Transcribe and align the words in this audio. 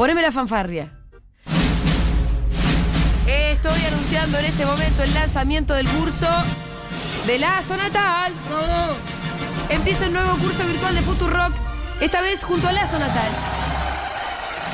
Poneme 0.00 0.22
la 0.22 0.32
fanfarria. 0.32 0.90
Estoy 3.26 3.84
anunciando 3.84 4.38
en 4.38 4.46
este 4.46 4.64
momento 4.64 5.02
el 5.02 5.12
lanzamiento 5.12 5.74
del 5.74 5.86
curso 5.88 6.26
de 7.26 7.38
Lazo 7.38 7.76
Natal. 7.76 8.32
¡Bravo! 8.48 8.96
Empieza 9.68 10.06
el 10.06 10.14
nuevo 10.14 10.38
curso 10.38 10.66
virtual 10.66 10.94
de 10.94 11.02
Futurock, 11.02 11.52
esta 12.00 12.22
vez 12.22 12.42
junto 12.44 12.66
a 12.68 12.72
Lazo 12.72 12.98
Natal. 12.98 13.28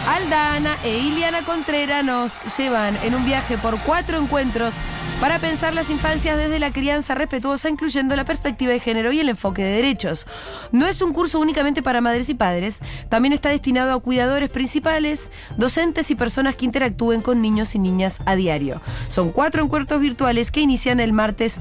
Aldana 0.06 0.76
e 0.84 0.98
Iliana 0.98 1.42
Contreras 1.42 2.04
nos 2.04 2.56
llevan 2.56 2.96
en 3.02 3.16
un 3.16 3.24
viaje 3.24 3.58
por 3.58 3.76
cuatro 3.80 4.20
encuentros 4.20 4.74
para 5.20 5.40
pensar 5.40 5.74
las 5.74 5.90
infancias 5.90 6.36
desde 6.36 6.60
la 6.60 6.72
crianza 6.72 7.16
respetuosa, 7.16 7.68
incluyendo 7.68 8.14
la 8.14 8.24
perspectiva 8.24 8.70
de 8.70 8.78
género 8.78 9.10
y 9.12 9.18
el 9.18 9.30
enfoque 9.30 9.64
de 9.64 9.72
derechos. 9.72 10.28
No 10.70 10.86
es 10.86 11.02
un 11.02 11.12
curso 11.12 11.40
únicamente 11.40 11.82
para 11.82 12.00
madres 12.00 12.28
y 12.28 12.34
padres, 12.34 12.80
también 13.08 13.32
está 13.32 13.48
destinado 13.48 13.94
a 13.94 14.00
cuidadores 14.00 14.48
principales, 14.48 15.32
docentes 15.56 16.10
y 16.12 16.14
personas 16.14 16.54
que 16.54 16.66
interactúen 16.66 17.20
con 17.20 17.42
niños 17.42 17.74
y 17.74 17.80
niñas 17.80 18.20
a 18.26 18.36
diario. 18.36 18.82
Son 19.08 19.32
cuatro 19.32 19.64
encuentros 19.64 20.00
virtuales 20.00 20.52
que 20.52 20.60
inician 20.60 21.00
el 21.00 21.12
martes 21.12 21.56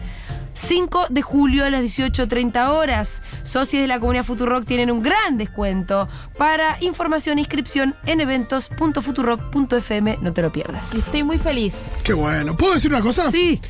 5 0.55 1.07
de 1.09 1.21
julio 1.21 1.65
a 1.65 1.69
las 1.69 1.83
18.30 1.83 2.69
horas. 2.69 3.21
Socios 3.43 3.81
de 3.81 3.87
la 3.87 3.99
comunidad 3.99 4.23
Futurock 4.23 4.65
tienen 4.65 4.89
un 4.89 5.03
gran 5.03 5.37
descuento. 5.37 6.09
Para 6.37 6.77
información 6.81 7.37
e 7.37 7.41
inscripción 7.41 7.93
en 8.05 8.21
eventos.futurock.fm, 8.21 10.17
no 10.21 10.33
te 10.33 10.41
lo 10.41 10.51
pierdas. 10.51 10.95
Estoy 10.95 11.23
muy 11.23 11.37
feliz. 11.37 11.75
Qué 12.03 12.13
bueno. 12.13 12.55
¿Puedo 12.57 12.73
decir 12.73 12.91
una 12.91 13.01
cosa? 13.01 13.29
Sí. 13.29 13.61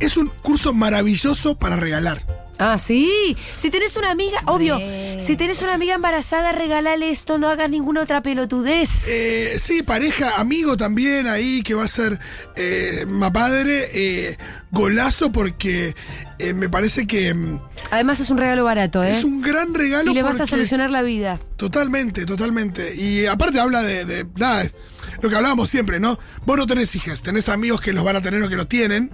Es 0.00 0.16
un 0.16 0.28
curso 0.42 0.72
maravilloso 0.72 1.56
para 1.56 1.76
regalar. 1.76 2.37
Ah, 2.58 2.78
sí. 2.78 3.36
Si 3.56 3.70
tenés 3.70 3.96
una 3.96 4.10
amiga, 4.10 4.42
obvio, 4.46 4.78
si 5.20 5.36
tenés 5.36 5.60
una 5.62 5.74
amiga 5.74 5.94
embarazada, 5.94 6.52
regalale 6.52 7.10
esto, 7.10 7.38
no 7.38 7.48
hagas 7.48 7.70
ninguna 7.70 8.02
otra 8.02 8.20
pelotudez. 8.22 9.06
Eh, 9.08 9.56
sí, 9.60 9.82
pareja, 9.82 10.38
amigo 10.40 10.76
también 10.76 11.26
ahí 11.28 11.62
que 11.62 11.74
va 11.74 11.84
a 11.84 11.88
ser 11.88 12.18
eh, 12.56 13.04
más 13.08 13.30
padre. 13.30 13.84
eh, 13.94 14.36
golazo 14.70 15.32
porque 15.32 15.94
eh, 16.38 16.52
me 16.52 16.68
parece 16.68 17.06
que 17.06 17.32
mm, 17.32 17.58
Además 17.90 18.20
es 18.20 18.28
un 18.28 18.36
regalo 18.36 18.64
barato, 18.64 19.02
¿eh? 19.02 19.16
es 19.16 19.24
un 19.24 19.40
gran 19.40 19.72
regalo. 19.72 20.10
y 20.10 20.14
le 20.14 20.22
vas 20.22 20.40
a 20.40 20.46
solucionar 20.46 20.90
la 20.90 21.00
vida. 21.02 21.38
Totalmente, 21.56 22.26
totalmente. 22.26 22.94
Y 22.94 23.24
aparte 23.26 23.60
habla 23.60 23.82
de, 23.82 24.04
de- 24.04 24.26
nada, 24.36 24.62
es 24.64 24.74
lo 25.22 25.30
que 25.30 25.36
hablábamos 25.36 25.70
siempre, 25.70 26.00
¿no? 26.00 26.18
Vos 26.44 26.58
no 26.58 26.66
tenés 26.66 26.94
hijas, 26.96 27.22
tenés 27.22 27.48
amigos 27.48 27.80
que 27.80 27.92
los 27.94 28.04
van 28.04 28.16
a 28.16 28.20
tener 28.20 28.42
o 28.42 28.48
que 28.50 28.56
los 28.56 28.68
tienen. 28.68 29.10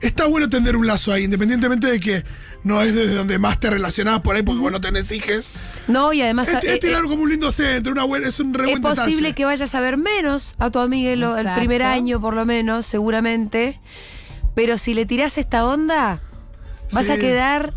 Está 0.00 0.26
bueno 0.26 0.48
tender 0.48 0.76
un 0.76 0.86
lazo 0.86 1.12
ahí, 1.12 1.24
independientemente 1.24 1.86
de 1.88 2.00
que 2.00 2.24
no 2.64 2.82
es 2.82 2.94
desde 2.94 3.14
donde 3.14 3.38
más 3.38 3.60
te 3.60 3.70
relacionás 3.70 4.20
por 4.20 4.34
ahí 4.36 4.42
porque 4.42 4.60
vos 4.60 4.72
no 4.72 4.80
tenés 4.80 5.10
hijas. 5.12 5.52
No, 5.86 6.12
y 6.12 6.22
además 6.22 6.48
Es, 6.48 6.64
eh, 6.64 6.74
es 6.74 6.80
tirar 6.80 7.02
como 7.04 7.22
un 7.22 7.30
lindo 7.30 7.50
centro, 7.50 7.92
una 7.92 8.04
buena, 8.04 8.28
es 8.28 8.40
un 8.40 8.52
re 8.54 8.64
es 8.72 8.80
buen 8.80 8.82
posible 8.82 9.16
detalle. 9.28 9.34
que 9.34 9.44
vayas 9.44 9.74
a 9.74 9.80
ver 9.80 9.96
menos 9.96 10.54
a 10.58 10.70
tu 10.70 10.78
amiga 10.80 11.12
el, 11.12 11.54
primer 11.54 11.82
año, 11.82 12.20
por 12.20 12.34
lo 12.34 12.44
menos, 12.44 12.86
seguramente. 12.86 13.80
Pero 14.54 14.76
si 14.78 14.94
le 14.94 15.06
tirás 15.06 15.38
esta 15.38 15.64
onda, 15.64 16.20
vas 16.92 17.06
Sí. 17.06 17.12
a 17.12 17.16
quedar 17.16 17.74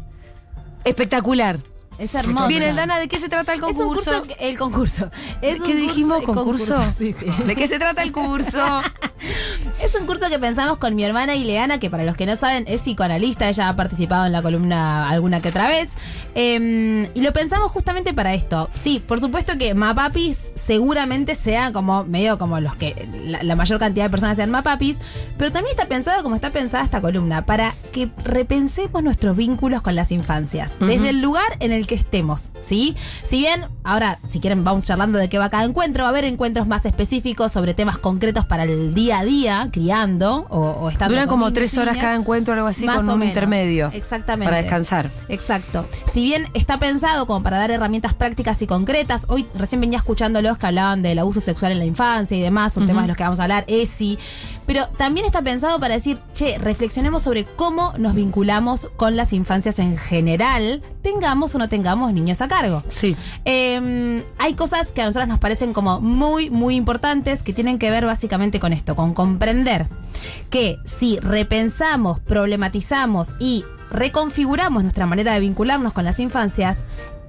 espectacular. 0.83 1.59
Es 1.99 2.15
hermoso. 2.15 2.47
Bien, 2.47 2.63
Eldana, 2.63 2.97
¿de 2.97 3.08
qué 3.08 3.19
se 3.19 3.30
trata 3.30 3.53
el 3.53 3.59
Es 3.59 3.65
un 3.65 3.73
concurso? 3.77 4.21
curso, 4.23 4.36
el 4.39 4.58
concurso. 4.58 5.11
Es 5.43 5.59
un 5.59 5.65
¿Qué 5.67 5.73
curso- 5.73 5.88
dijimos? 5.88 6.23
¿Concurso? 6.23 6.93
Sí, 6.97 7.13
sí. 7.13 7.27
¿De 7.45 7.55
qué 7.55 7.67
se 7.67 7.77
trata 7.77 8.02
el 8.02 8.11
curso? 8.11 8.81
Es 9.81 9.95
un 9.95 10.05
curso 10.05 10.30
que 10.30 10.39
pensamos 10.39 10.77
con 10.77 10.95
mi 10.95 11.03
hermana 11.03 11.36
Ileana, 11.36 11.80
que 11.80 11.89
para 11.89 12.03
los 12.03 12.16
que 12.16 12.25
no 12.25 12.36
saben 12.36 12.66
es 12.67 12.81
psicoanalista, 12.81 13.50
ella 13.50 13.69
ha 13.69 13.75
participado 13.75 14.25
en 14.25 14.31
la 14.31 14.41
columna 14.41 15.09
alguna 15.09 15.41
que 15.41 15.50
otra 15.50 15.67
vez. 15.67 15.94
Eh, 16.36 17.09
y 17.14 17.22
lo 17.22 17.33
pensamos 17.33 17.72
justamente 17.72 18.14
para 18.14 18.33
esto. 18.33 18.69
Sí, 18.73 19.02
por 19.05 19.19
supuesto 19.19 19.58
que 19.58 19.73
Mapapis 19.73 20.52
seguramente 20.53 21.36
sea 21.36 21.72
como 21.72 22.03
medio 22.03 22.38
como 22.38 22.59
los 22.59 22.75
que 22.75 23.08
la, 23.25 23.42
la 23.44 23.55
mayor 23.55 23.80
cantidad 23.80 24.05
de 24.05 24.09
personas 24.09 24.38
sean 24.38 24.52
Mapapis, 24.52 24.99
pero 25.38 25.52
también 25.52 25.75
está 25.75 25.88
pensado 25.88 26.22
como 26.23 26.36
está 26.36 26.52
pensada 26.52 26.83
esta 26.83 27.02
columna, 27.02 27.45
para 27.45 27.73
que 27.92 28.09
repensemos 28.23 29.03
nuestros 29.03 29.36
vínculos 29.36 29.82
con 29.82 29.95
las 29.95 30.11
infancias, 30.11 30.77
desde 30.80 31.09
el 31.09 31.21
lugar 31.21 31.45
en 31.59 31.71
el 31.71 31.88
que 31.88 31.95
estemos, 31.95 32.52
¿sí? 32.61 32.95
Si 33.23 33.39
bien, 33.39 33.65
ahora, 33.83 34.20
si 34.27 34.39
quieren, 34.39 34.64
vamos 34.64 34.86
charlando 34.86 35.17
de 35.17 35.30
qué 35.30 35.38
va 35.38 35.49
cada 35.49 35.64
encuentro, 35.64 36.03
va 36.03 36.09
a 36.09 36.11
haber 36.11 36.26
encuentros 36.26 36.67
más 36.67 36.86
específicos 36.86 37.52
sobre 37.52 37.73
temas 37.73 37.98
concretos 37.98 38.45
para 38.45 38.64
el 38.64 38.93
día 38.93 39.11
a 39.20 39.23
día, 39.23 39.67
criando 39.72 40.45
o, 40.49 40.60
o 40.60 40.89
estando 40.89 41.14
Duran 41.14 41.27
como 41.27 41.52
tres 41.54 41.77
horas 41.77 41.98
cada 41.98 42.16
encuentro 42.16 42.54
o 42.54 42.58
algo 42.58 42.67
así 42.67 42.86
Más 42.86 42.98
con 42.98 43.10
o 43.10 43.14
un 43.14 43.20
menos. 43.20 43.32
intermedio. 43.36 43.89
Exactamente. 43.94 44.45
Para 44.49 44.61
descansar. 44.61 45.10
Exacto. 45.30 45.86
Si 46.11 46.23
bien 46.23 46.48
está 46.54 46.80
pensado 46.80 47.26
como 47.26 47.44
para 47.44 47.58
dar 47.58 47.71
herramientas 47.71 48.14
prácticas 48.14 48.61
y 48.61 48.67
concretas, 48.67 49.26
hoy 49.30 49.48
recién 49.55 49.82
venía 49.82 49.98
escuchándolos 49.98 50.58
que 50.58 50.67
hablaban 50.67 51.02
del 51.02 51.20
abuso 51.20 51.39
sexual 51.39 51.71
en 51.71 51.80
la 51.80 51.86
infancia 51.86 52.38
y 52.38 52.42
demás, 52.42 52.77
un 52.77 52.88
tema 52.88 53.02
de 53.02 53.08
los 53.10 53.17
que 53.17 53.23
vamos 53.23 53.39
a 53.39 53.44
hablar, 53.44 53.66
ESI, 53.67 54.17
pero 54.66 54.88
también 54.98 55.26
está 55.26 55.42
pensado 55.42 55.80
para 55.80 55.95
decir, 55.95 56.20
che, 56.33 56.58
reflexionemos 56.58 57.23
sobre 57.23 57.44
cómo 57.45 57.94
nos 57.98 58.14
vinculamos 58.16 58.88
con 58.95 59.16
las 59.16 59.33
infancias 59.33 59.80
en 59.80 59.98
general, 59.98 60.82
tengamos 61.02 61.54
o 61.55 61.58
no 61.58 61.67
tengamos 61.67 62.14
niños 62.14 62.42
a 62.42 62.48
cargo. 62.48 62.83
Sí. 62.88 63.16
Eh, 63.45 64.23
hay 64.38 64.54
cosas 64.54 64.92
que 64.92 65.02
a 65.02 65.05
nosotros 65.05 65.27
nos 65.27 65.39
parecen 65.39 65.73
como 65.73 66.00
muy, 66.00 66.50
muy 66.50 66.76
importantes 66.76 67.44
que 67.44 67.54
tienen 67.54 67.80
que 67.80 67.89
ver 67.89 68.05
básicamente 68.05 68.60
con 68.60 68.71
esto, 68.73 68.95
con 69.02 69.14
comprender 69.16 69.88
que 70.50 70.78
si 70.86 71.17
repensamos, 71.20 72.20
problematizamos 72.20 73.36
y 73.39 73.66
reconfiguramos 73.89 74.84
nuestra 74.84 75.06
manera 75.06 75.34
de 75.34 75.39
vincularnos 75.39 75.94
con 75.94 76.06
las 76.06 76.20
infancias, 76.20 76.84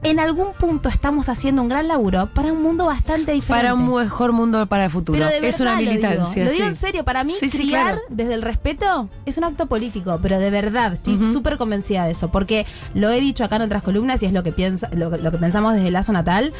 en 0.04 0.18
algún 0.18 0.52
punto 0.58 0.88
estamos 0.88 1.28
haciendo 1.28 1.62
un 1.62 1.68
gran 1.68 1.86
laburo 1.86 2.28
para 2.34 2.52
un 2.52 2.60
mundo 2.60 2.86
bastante 2.86 3.30
diferente. 3.32 3.68
Para 3.68 3.74
un 3.74 3.94
mejor 3.94 4.32
mundo 4.32 4.66
para 4.66 4.84
el 4.84 4.90
futuro. 4.90 5.16
Pero 5.16 5.26
de 5.30 5.34
verdad 5.40 5.48
es 5.48 5.60
una 5.60 5.72
lo 5.74 5.78
digo. 5.78 5.90
militancia. 5.92 6.44
Lo 6.44 6.50
digo, 6.50 6.64
sí. 6.64 6.68
en 6.68 6.74
serio, 6.74 7.04
para 7.04 7.22
mí 7.22 7.34
Sí, 7.38 7.48
sí, 7.48 7.58
criar 7.58 7.84
claro. 7.84 8.00
desde 8.08 8.34
el 8.34 8.42
respeto 8.42 9.08
es 9.26 9.38
un 9.38 9.44
acto 9.44 9.66
político, 9.66 10.18
pero 10.20 10.40
de 10.40 10.50
verdad, 10.50 10.92
estoy 10.94 11.14
Ujú. 11.14 11.32
súper 11.32 11.56
convencida 11.56 12.04
de 12.04 12.10
eso, 12.10 12.32
porque 12.32 12.66
lo 12.94 13.10
he 13.10 13.20
dicho 13.20 13.44
acá 13.44 13.56
en 13.56 13.62
otras 13.62 13.84
columnas 13.84 14.20
y 14.24 14.26
es 14.26 14.32
lo 14.32 14.42
que 14.42 14.50
piensa, 14.50 14.88
lo, 14.92 15.08
lo 15.16 15.30
que 15.30 15.38
pensamos 15.38 15.74
desde 15.74 15.86
el 15.86 15.92
lazo 15.92 16.12
natal. 16.12 16.52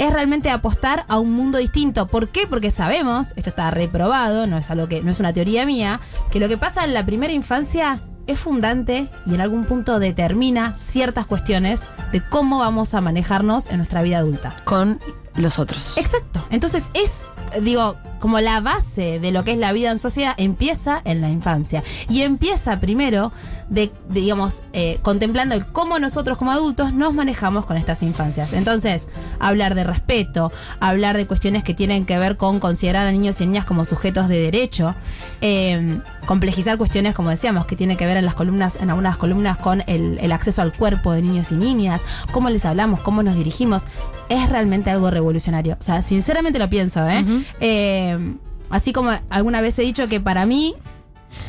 Es 0.00 0.10
realmente 0.14 0.48
apostar 0.48 1.04
a 1.08 1.18
un 1.18 1.34
mundo 1.34 1.58
distinto. 1.58 2.06
¿Por 2.06 2.30
qué? 2.30 2.46
Porque 2.46 2.70
sabemos, 2.70 3.34
esto 3.36 3.50
está 3.50 3.70
reprobado, 3.70 4.46
no 4.46 4.56
es 4.56 4.70
algo 4.70 4.88
que, 4.88 5.02
no 5.02 5.10
es 5.10 5.20
una 5.20 5.34
teoría 5.34 5.66
mía, 5.66 6.00
que 6.32 6.40
lo 6.40 6.48
que 6.48 6.56
pasa 6.56 6.84
en 6.84 6.94
la 6.94 7.04
primera 7.04 7.34
infancia 7.34 8.00
es 8.26 8.38
fundante 8.38 9.10
y 9.26 9.34
en 9.34 9.42
algún 9.42 9.66
punto 9.66 9.98
determina 9.98 10.74
ciertas 10.74 11.26
cuestiones 11.26 11.82
de 12.12 12.22
cómo 12.26 12.60
vamos 12.60 12.94
a 12.94 13.02
manejarnos 13.02 13.66
en 13.66 13.76
nuestra 13.76 14.00
vida 14.00 14.16
adulta. 14.16 14.56
Con 14.64 15.00
los 15.34 15.58
otros. 15.58 15.98
Exacto. 15.98 16.46
Entonces 16.48 16.84
es, 16.94 17.12
digo, 17.60 17.98
como 18.20 18.40
la 18.40 18.62
base 18.62 19.20
de 19.20 19.32
lo 19.32 19.44
que 19.44 19.52
es 19.52 19.58
la 19.58 19.72
vida 19.72 19.90
en 19.90 19.98
sociedad 19.98 20.32
empieza 20.38 21.02
en 21.04 21.20
la 21.20 21.28
infancia. 21.28 21.84
Y 22.08 22.22
empieza 22.22 22.80
primero 22.80 23.32
de, 23.70 23.90
de, 24.08 24.20
digamos, 24.20 24.62
eh, 24.72 24.98
contemplando 25.00 25.54
el 25.54 25.64
cómo 25.64 25.98
nosotros 25.98 26.36
como 26.36 26.50
adultos 26.50 26.92
nos 26.92 27.14
manejamos 27.14 27.64
con 27.64 27.76
estas 27.76 28.02
infancias. 28.02 28.52
Entonces, 28.52 29.08
hablar 29.38 29.74
de 29.74 29.84
respeto, 29.84 30.52
hablar 30.80 31.16
de 31.16 31.26
cuestiones 31.26 31.64
que 31.64 31.72
tienen 31.72 32.04
que 32.04 32.18
ver 32.18 32.36
con 32.36 32.60
considerar 32.60 33.06
a 33.06 33.12
niños 33.12 33.40
y 33.40 33.46
niñas 33.46 33.64
como 33.64 33.84
sujetos 33.84 34.28
de 34.28 34.38
derecho, 34.38 34.94
eh, 35.40 36.00
complejizar 36.26 36.76
cuestiones, 36.76 37.14
como 37.14 37.30
decíamos, 37.30 37.66
que 37.66 37.76
tienen 37.76 37.96
que 37.96 38.06
ver 38.06 38.16
en 38.16 38.24
las 38.24 38.34
columnas, 38.34 38.76
en 38.76 38.90
algunas 38.90 39.16
columnas 39.16 39.56
con 39.56 39.82
el, 39.86 40.18
el 40.20 40.32
acceso 40.32 40.62
al 40.62 40.72
cuerpo 40.72 41.12
de 41.12 41.22
niños 41.22 41.52
y 41.52 41.56
niñas, 41.56 42.04
cómo 42.32 42.50
les 42.50 42.64
hablamos, 42.64 43.00
cómo 43.00 43.22
nos 43.22 43.36
dirigimos, 43.36 43.84
es 44.28 44.48
realmente 44.48 44.90
algo 44.90 45.10
revolucionario. 45.10 45.76
O 45.78 45.82
sea, 45.82 46.02
sinceramente 46.02 46.58
lo 46.58 46.68
pienso, 46.68 47.08
¿eh? 47.08 47.24
Eh, 47.60 48.34
así 48.68 48.92
como 48.92 49.10
alguna 49.28 49.60
vez 49.60 49.78
he 49.78 49.82
dicho 49.82 50.08
que 50.08 50.20
para 50.20 50.46
mí 50.46 50.74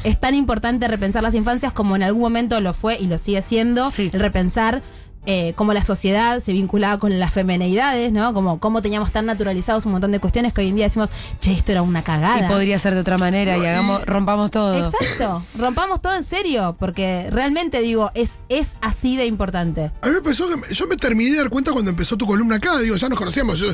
es 0.04 0.20
tan 0.20 0.36
importante 0.36 0.88
repensar 0.88 1.24
las 1.24 1.36
infancias 1.36 1.74
como 1.74 1.96
en 1.96 2.04
algún 2.04 2.22
momento 2.22 2.60
lo 2.62 2.74
fue 2.74 2.98
y 3.00 3.08
lo 3.08 3.18
sigue 3.18 3.42
siendo, 3.42 3.90
Sí. 3.92 4.10
el 4.14 4.20
repensar 4.20 4.82
eh, 5.26 5.54
cómo 5.56 5.74
la 5.74 5.84
sociedad 5.84 6.40
se 6.40 6.52
vinculaba 6.52 6.98
con 6.98 7.20
las 7.20 7.32
femeneidades, 7.32 8.12
¿no? 8.12 8.34
Como 8.34 8.60
cómo 8.60 8.82
teníamos 8.82 9.12
tan 9.12 9.26
naturalizados 9.28 9.86
un 9.86 9.92
montón 9.92 10.12
de 10.12 10.20
cuestiones 10.20 10.52
que 10.54 10.62
hoy 10.62 10.68
en 10.70 10.76
día 10.76 10.86
decimos, 10.86 11.10
che, 11.40 11.54
esto 11.54 11.72
era 11.72 11.82
una 11.84 12.04
cagada. 12.04 12.46
Y 12.46 12.50
podría 12.50 12.80
ser 12.80 12.96
de 12.96 13.02
otra 13.02 13.18
manera 13.18 13.58
y 13.58 13.66
hagamos, 13.66 14.06
rompamos 14.06 14.50
todo. 14.52 14.76
Exacto, 14.84 15.44
rompamos 15.58 16.02
todo 16.02 16.16
en 16.16 16.24
serio, 16.24 16.76
porque 16.80 17.28
realmente 17.32 17.82
digo, 17.82 18.12
es, 18.16 18.40
es 18.50 18.78
así 18.82 19.16
de 19.16 19.26
importante. 19.28 19.92
A 20.02 20.08
mí 20.08 20.14
me 20.16 20.22
pasó 20.22 20.48
que 20.50 20.74
yo 20.74 20.88
me 20.88 20.98
terminé 20.98 21.32
de 21.32 21.38
dar 21.38 21.50
cuenta 21.50 21.72
cuando 21.72 21.92
empezó 21.92 22.18
tu 22.18 22.26
columna 22.26 22.56
acá. 22.56 22.80
Digo, 22.80 22.96
ya 22.96 23.08
nos 23.10 23.18
conocíamos. 23.20 23.60
Yo, 23.60 23.68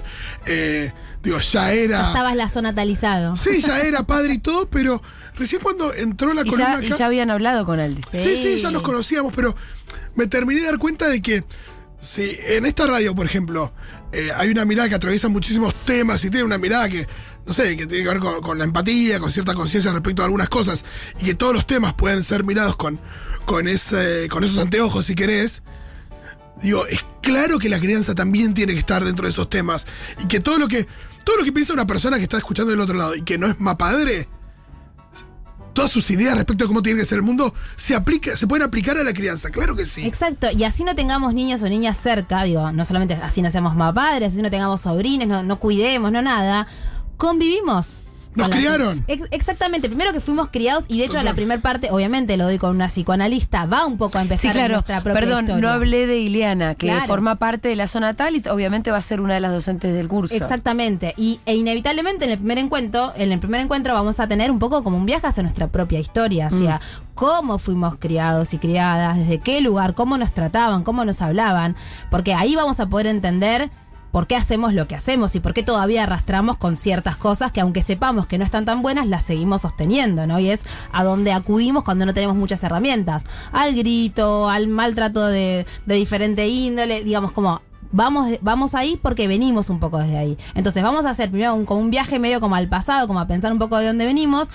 eh, 0.45 0.91
digo, 1.23 1.39
ya 1.39 1.71
era. 1.71 2.07
Estabas 2.07 2.35
lazonatalizado. 2.35 3.35
Sí, 3.37 3.61
ya 3.61 3.79
era 3.81 4.03
padre 4.03 4.33
y 4.33 4.39
todo, 4.39 4.67
pero 4.69 5.01
recién 5.35 5.61
cuando 5.61 5.93
entró 5.93 6.33
la 6.33 6.41
Y 6.41 6.49
columna 6.49 6.73
ya, 6.73 6.77
acá. 6.79 6.95
y 6.95 6.97
ya 6.97 7.05
habían 7.05 7.29
hablado 7.31 7.65
con 7.65 7.79
Aldi. 7.79 8.01
Sí, 8.11 8.17
sí, 8.17 8.35
Sí. 8.35 8.57
ya 8.57 8.71
nos 8.71 8.81
conocíamos, 8.81 9.33
pero 9.35 9.55
me 10.17 10.27
terminé 10.27 10.61
de 10.61 10.67
dar 10.67 10.79
cuenta 10.79 11.07
de 11.07 11.21
que 11.21 11.45
si 12.01 12.37
en 12.47 12.65
esta 12.65 12.85
radio, 12.85 13.15
por 13.15 13.25
ejemplo, 13.25 13.71
eh, 14.11 14.29
hay 14.35 14.49
una 14.49 14.65
mirada 14.65 14.89
que 14.89 14.95
atraviesa 14.95 15.29
muchísimos 15.29 15.73
temas 15.85 16.23
y 16.25 16.29
tiene 16.29 16.43
una 16.43 16.57
mirada 16.57 16.89
que, 16.89 17.07
no 17.45 17.53
sé, 17.53 17.77
que 17.77 17.87
tiene 17.87 18.03
que 18.03 18.09
ver 18.09 18.19
con, 18.19 18.57
la 18.57 18.63
empatía, 18.63 19.19
con 19.19 19.31
cierta 19.31 19.53
conciencia 19.53 19.91
respecto 19.93 20.23
a 20.23 20.25
algunas 20.25 20.49
cosas, 20.49 20.83
y 21.21 21.25
que 21.25 21.35
todos 21.35 21.53
los 21.53 21.65
temas 21.65 21.93
pueden 21.93 22.23
ser 22.23 22.43
mirados 22.43 22.75
con, 22.75 22.99
con, 23.45 23.67
ese, 23.67 24.27
con 24.29 24.43
esos 24.43 24.59
anteojos, 24.59 25.05
si 25.05 25.15
querés. 25.15 25.63
Digo, 26.61 26.87
es 26.87 27.05
claro 27.21 27.59
que 27.59 27.69
la 27.69 27.79
crianza 27.79 28.15
también 28.15 28.55
tiene 28.55 28.73
que 28.73 28.79
estar 28.79 29.05
dentro 29.05 29.25
de 29.25 29.29
esos 29.29 29.47
temas. 29.47 29.85
Y 30.19 30.27
que 30.27 30.39
todo 30.39 30.57
lo 30.57 30.67
que 30.67 30.87
todo 31.23 31.35
lo 31.37 31.43
que 31.43 31.51
piensa 31.51 31.73
una 31.73 31.85
persona 31.85 32.15
que 32.15 32.23
está 32.23 32.37
escuchando 32.37 32.71
del 32.71 32.79
otro 32.79 32.95
lado 32.95 33.13
y 33.13 33.21
que 33.21 33.37
no 33.37 33.47
es 33.47 33.59
mapadre, 33.59 34.29
todas 35.77 35.91
sus 35.91 36.09
ideas 36.09 36.35
respecto 36.35 36.65
a 36.65 36.67
cómo 36.67 36.81
tiene 36.81 36.99
que 36.99 37.05
ser 37.05 37.17
el 37.17 37.21
mundo 37.21 37.53
se 37.75 37.93
aplica, 37.93 38.35
se 38.35 38.47
pueden 38.47 38.65
aplicar 38.65 38.97
a 38.97 39.03
la 39.03 39.13
crianza, 39.13 39.51
claro 39.51 39.75
que 39.75 39.85
sí. 39.85 40.07
Exacto, 40.07 40.47
y 40.51 40.63
así 40.63 40.83
no 40.83 40.95
tengamos 40.95 41.35
niños 41.35 41.61
o 41.61 41.69
niñas 41.69 41.97
cerca, 41.97 42.41
digo, 42.41 42.71
no 42.71 42.83
solamente 42.83 43.13
así 43.13 43.43
no 43.43 43.51
seamos 43.51 43.75
más 43.75 43.93
padres, 43.93 44.33
así 44.33 44.41
no 44.41 44.49
tengamos 44.49 44.81
sobrines, 44.81 45.27
no, 45.27 45.43
no 45.43 45.59
cuidemos, 45.59 46.11
no 46.11 46.23
nada, 46.23 46.65
convivimos. 47.17 48.01
Nos 48.37 48.49
criaron. 48.49 49.03
Ex- 49.07 49.27
exactamente, 49.31 49.89
primero 49.89 50.13
que 50.13 50.19
fuimos 50.19 50.49
criados 50.49 50.85
y 50.87 50.97
de 50.99 51.03
hecho 51.05 51.13
Total. 51.13 51.25
la 51.25 51.33
primera 51.33 51.61
parte, 51.61 51.89
obviamente 51.91 52.37
lo 52.37 52.45
doy 52.45 52.57
con 52.57 52.71
una 52.75 52.87
psicoanalista, 52.87 53.65
va 53.65 53.85
un 53.85 53.97
poco 53.97 54.17
a 54.17 54.21
Sí, 54.21 54.25
empezar 54.25 54.51
en 54.51 54.53
claro. 54.53 54.73
nuestra 54.75 55.03
propia 55.03 55.21
Perdón, 55.21 55.45
historia. 55.45 55.61
no 55.61 55.69
hablé 55.73 56.07
de 56.07 56.17
Ileana, 56.19 56.75
que 56.75 56.87
Claro. 56.87 57.05
forma 57.07 57.35
parte 57.35 57.67
de 57.69 57.75
la 57.75 57.87
zona 57.87 58.13
tal 58.15 58.35
y 58.35 58.43
obviamente 58.49 58.91
va 58.91 58.97
a 58.97 59.01
ser 59.01 59.21
una 59.21 59.33
de 59.33 59.39
las 59.39 59.51
docentes 59.51 59.93
del 59.95 60.07
curso. 60.07 60.35
Exactamente. 60.35 61.13
Y, 61.17 61.39
e 61.45 61.55
inevitablemente 61.55 62.25
en 62.25 62.31
el 62.31 62.37
primer 62.37 62.57
encuentro, 62.59 63.13
en 63.17 63.31
el 63.31 63.39
primer 63.39 63.61
encuentro 63.61 63.93
vamos 63.93 64.19
a 64.19 64.27
tener 64.27 64.51
un 64.51 64.59
poco 64.59 64.83
como 64.83 64.97
un 64.97 65.05
viaje 65.05 65.27
hacia 65.27 65.43
nuestra 65.43 65.67
propia 65.67 65.99
historia, 65.99 66.47
hacia 66.47 66.79
cómo 67.15 67.57
fuimos 67.57 67.97
criados 67.97 68.53
y 68.53 68.59
criadas, 68.59 69.17
desde 69.17 69.39
qué 69.39 69.61
lugar, 69.61 69.93
cómo 69.95 70.17
nos 70.17 70.31
trataban, 70.31 70.83
cómo 70.83 71.03
nos 71.05 71.21
hablaban, 71.21 71.75
porque 72.11 72.33
ahí 72.35 72.55
vamos 72.55 72.79
a 72.79 72.85
poder 72.87 73.07
entender 73.07 73.71
por 74.11 74.27
qué 74.27 74.35
hacemos 74.35 74.73
lo 74.73 74.87
que 74.87 74.95
hacemos 74.95 75.35
y 75.35 75.39
por 75.39 75.53
qué 75.53 75.63
todavía 75.63 76.03
arrastramos 76.03 76.57
con 76.57 76.75
ciertas 76.75 77.17
cosas 77.17 77.51
que 77.51 77.61
aunque 77.61 77.81
sepamos 77.81 78.27
que 78.27 78.37
no 78.37 78.45
están 78.45 78.65
tan 78.65 78.81
buenas, 78.81 79.07
las 79.07 79.23
seguimos 79.23 79.61
sosteniendo, 79.61 80.27
¿no? 80.27 80.39
Y 80.39 80.49
es 80.49 80.65
a 80.91 81.03
donde 81.03 81.31
acudimos 81.33 81.83
cuando 81.83 82.05
no 82.05 82.13
tenemos 82.13 82.35
muchas 82.35 82.63
herramientas, 82.63 83.25
al 83.51 83.75
grito, 83.75 84.49
al 84.49 84.67
maltrato 84.67 85.25
de, 85.27 85.65
de 85.85 85.95
diferente 85.95 86.47
índole, 86.47 87.03
digamos 87.03 87.31
como 87.31 87.61
Vamos, 87.91 88.27
vamos 88.41 88.75
ahí 88.75 88.99
porque 89.01 89.29
venimos 89.29 89.69
un 89.69 89.79
poco 89.79 89.99
desde 89.99 90.17
ahí. 90.17 90.37
Entonces 90.55 90.83
vamos 90.83 91.05
a 91.05 91.11
hacer 91.11 91.29
primero 91.29 91.55
un, 91.55 91.65
un 91.69 91.89
viaje 91.89 92.19
medio 92.19 92.41
como 92.41 92.55
al 92.55 92.67
pasado, 92.67 93.07
como 93.07 93.19
a 93.19 93.27
pensar 93.27 93.51
un 93.51 93.59
poco 93.59 93.77
de 93.77 93.87
dónde 93.87 94.05
venimos 94.05 94.49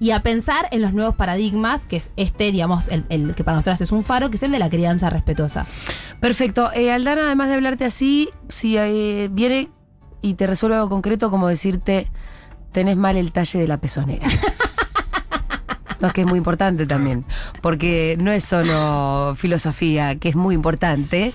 y 0.00 0.10
a 0.10 0.22
pensar 0.22 0.66
en 0.70 0.82
los 0.82 0.92
nuevos 0.92 1.14
paradigmas, 1.14 1.86
que 1.86 1.96
es 1.96 2.12
este, 2.16 2.50
digamos, 2.52 2.88
el, 2.88 3.04
el 3.08 3.34
que 3.34 3.44
para 3.44 3.56
nosotras 3.56 3.80
es 3.80 3.92
un 3.92 4.02
faro, 4.02 4.30
que 4.30 4.36
es 4.36 4.42
el 4.42 4.52
de 4.52 4.58
la 4.58 4.68
crianza 4.68 5.10
respetuosa. 5.10 5.66
Perfecto. 6.20 6.70
Eh, 6.72 6.92
Aldana, 6.92 7.26
además 7.26 7.48
de 7.48 7.54
hablarte 7.54 7.84
así, 7.84 8.30
si 8.48 8.76
eh, 8.76 9.28
viene 9.30 9.70
y 10.20 10.34
te 10.34 10.46
resuelve 10.46 10.76
algo 10.76 10.88
concreto, 10.88 11.30
como 11.30 11.48
decirte, 11.48 12.10
tenés 12.72 12.96
mal 12.96 13.16
el 13.16 13.32
talle 13.32 13.58
de 13.58 13.68
la 13.68 13.78
pezonera. 13.78 14.26
No, 16.04 16.08
es 16.08 16.14
que 16.14 16.20
es 16.22 16.26
muy 16.26 16.38
importante 16.38 16.86
también, 16.86 17.24
porque 17.60 18.16
no 18.20 18.30
es 18.30 18.44
solo 18.44 19.34
filosofía, 19.36 20.16
que 20.16 20.28
es 20.28 20.36
muy 20.36 20.54
importante, 20.54 21.32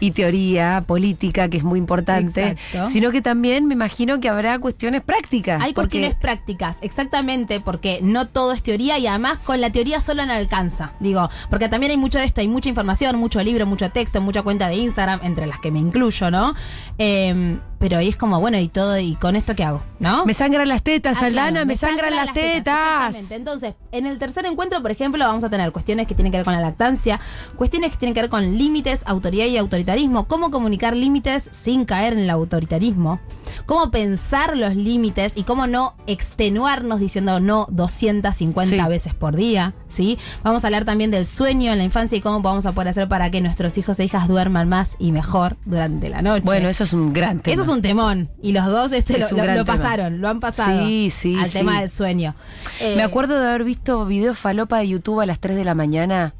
y 0.00 0.12
teoría 0.12 0.84
política, 0.86 1.48
que 1.48 1.56
es 1.58 1.64
muy 1.64 1.78
importante, 1.78 2.50
Exacto. 2.50 2.88
sino 2.88 3.10
que 3.10 3.22
también 3.22 3.66
me 3.66 3.74
imagino 3.74 4.20
que 4.20 4.28
habrá 4.28 4.58
cuestiones 4.58 5.02
prácticas. 5.02 5.60
Hay 5.62 5.72
porque- 5.72 5.88
cuestiones 5.98 6.14
prácticas, 6.14 6.78
exactamente, 6.82 7.60
porque 7.60 8.00
no 8.02 8.26
todo 8.28 8.52
es 8.52 8.62
teoría 8.62 8.98
y 8.98 9.06
además 9.06 9.38
con 9.38 9.60
la 9.60 9.70
teoría 9.70 10.00
sola 10.00 10.26
no 10.26 10.32
alcanza. 10.32 10.92
Digo, 11.00 11.28
porque 11.48 11.68
también 11.68 11.90
hay 11.92 11.98
mucho 11.98 12.18
de 12.18 12.24
esto, 12.24 12.40
hay 12.40 12.48
mucha 12.48 12.68
información, 12.68 13.16
mucho 13.16 13.42
libro, 13.42 13.66
mucho 13.66 13.90
texto, 13.90 14.20
mucha 14.20 14.42
cuenta 14.42 14.68
de 14.68 14.76
Instagram, 14.76 15.20
entre 15.22 15.46
las 15.46 15.58
que 15.60 15.70
me 15.70 15.78
incluyo, 15.78 16.30
¿no? 16.30 16.54
Eh, 16.98 17.58
pero 17.80 17.96
ahí 17.98 18.08
es 18.08 18.16
como, 18.16 18.38
bueno, 18.38 18.58
y 18.58 18.68
todo, 18.68 18.96
¿y 19.00 19.16
con 19.16 19.34
esto 19.34 19.56
qué 19.56 19.64
hago? 19.64 19.82
¿No? 19.98 20.24
Me 20.26 20.34
sangran 20.34 20.68
las 20.68 20.82
tetas, 20.82 21.20
Ah, 21.22 21.28
claro, 21.30 21.66
me 21.66 21.74
sangran 21.74 22.14
las 22.14 22.32
tetas. 22.32 23.08
exactamente. 23.16 23.34
Entonces, 23.34 23.74
en 23.90 24.06
el 24.06 24.18
tercer 24.20 24.46
encuentro, 24.46 24.80
por 24.82 24.90
ejemplo, 24.92 25.24
vamos 25.26 25.42
a 25.44 25.50
tener 25.50 25.72
cuestiones 25.72 26.06
que 26.06 26.14
tienen 26.14 26.30
que 26.30 26.38
ver 26.38 26.44
con 26.44 26.54
la 26.54 26.60
lactancia, 26.60 27.20
cuestiones 27.56 27.90
que 27.92 27.96
tienen 27.98 28.14
que 28.14 28.20
ver 28.20 28.30
con 28.30 28.56
límites, 28.58 29.02
autoridad 29.06 29.46
y 29.46 29.56
autoritarismo, 29.56 30.28
cómo 30.28 30.50
comunicar 30.50 30.94
límites 30.94 31.48
sin 31.52 31.84
caer 31.86 32.12
en 32.12 32.20
el 32.20 32.30
autoritarismo, 32.30 33.18
cómo 33.66 33.90
pensar 33.90 34.56
los 34.56 34.76
límites 34.76 35.32
y 35.36 35.42
cómo 35.44 35.66
no 35.66 35.94
extenuarnos 36.06 37.00
diciendo 37.00 37.40
no 37.40 37.66
250 37.70 38.84
Sí. 38.84 38.88
veces 38.90 39.14
por 39.14 39.34
día, 39.36 39.72
¿sí? 39.88 40.18
Vamos 40.44 40.64
a 40.64 40.66
hablar 40.68 40.84
también 40.84 41.10
del 41.10 41.24
sueño 41.26 41.72
en 41.72 41.78
la 41.78 41.84
infancia 41.84 42.16
y 42.16 42.20
cómo 42.20 42.40
vamos 42.40 42.66
a 42.66 42.72
poder 42.72 42.88
hacer 42.88 43.08
para 43.08 43.30
que 43.30 43.40
nuestros 43.40 43.76
hijos 43.78 43.98
e 44.00 44.04
hijas 44.04 44.28
duerman 44.28 44.68
más 44.68 44.96
y 44.98 45.12
mejor 45.12 45.56
durante 45.64 46.08
la 46.10 46.22
noche. 46.22 46.44
Bueno, 46.44 46.68
eso 46.68 46.84
es 46.84 46.92
un 46.92 47.12
gran 47.12 47.40
tema. 47.40 47.54
Eso 47.54 47.62
es 47.62 47.68
un 47.70 47.82
temón. 47.82 48.28
Y 48.42 48.52
los 48.52 48.66
dos 48.66 48.92
este, 48.92 49.18
Es 49.18 49.32
lo, 49.32 49.64
pasaron, 49.64 50.20
lo 50.20 50.28
han 50.28 50.40
pasado. 50.40 50.86
Sí, 50.86 51.10
sí, 51.10 51.36
Al 51.38 51.46
sí. 51.46 51.58
tema 51.58 51.80
del 51.80 51.88
sueño. 51.88 52.34
Eh, 52.80 52.94
Me 52.96 53.02
acuerdo 53.02 53.40
de 53.40 53.48
haber 53.48 53.64
visto 53.64 54.04
videos 54.06 54.38
falopa 54.38 54.78
de 54.78 54.88
YouTube 54.88 55.20
a 55.20 55.26
las 55.26 55.38
3 55.38 55.56
de 55.56 55.64
la 55.64 55.74
mañana. 55.74 56.34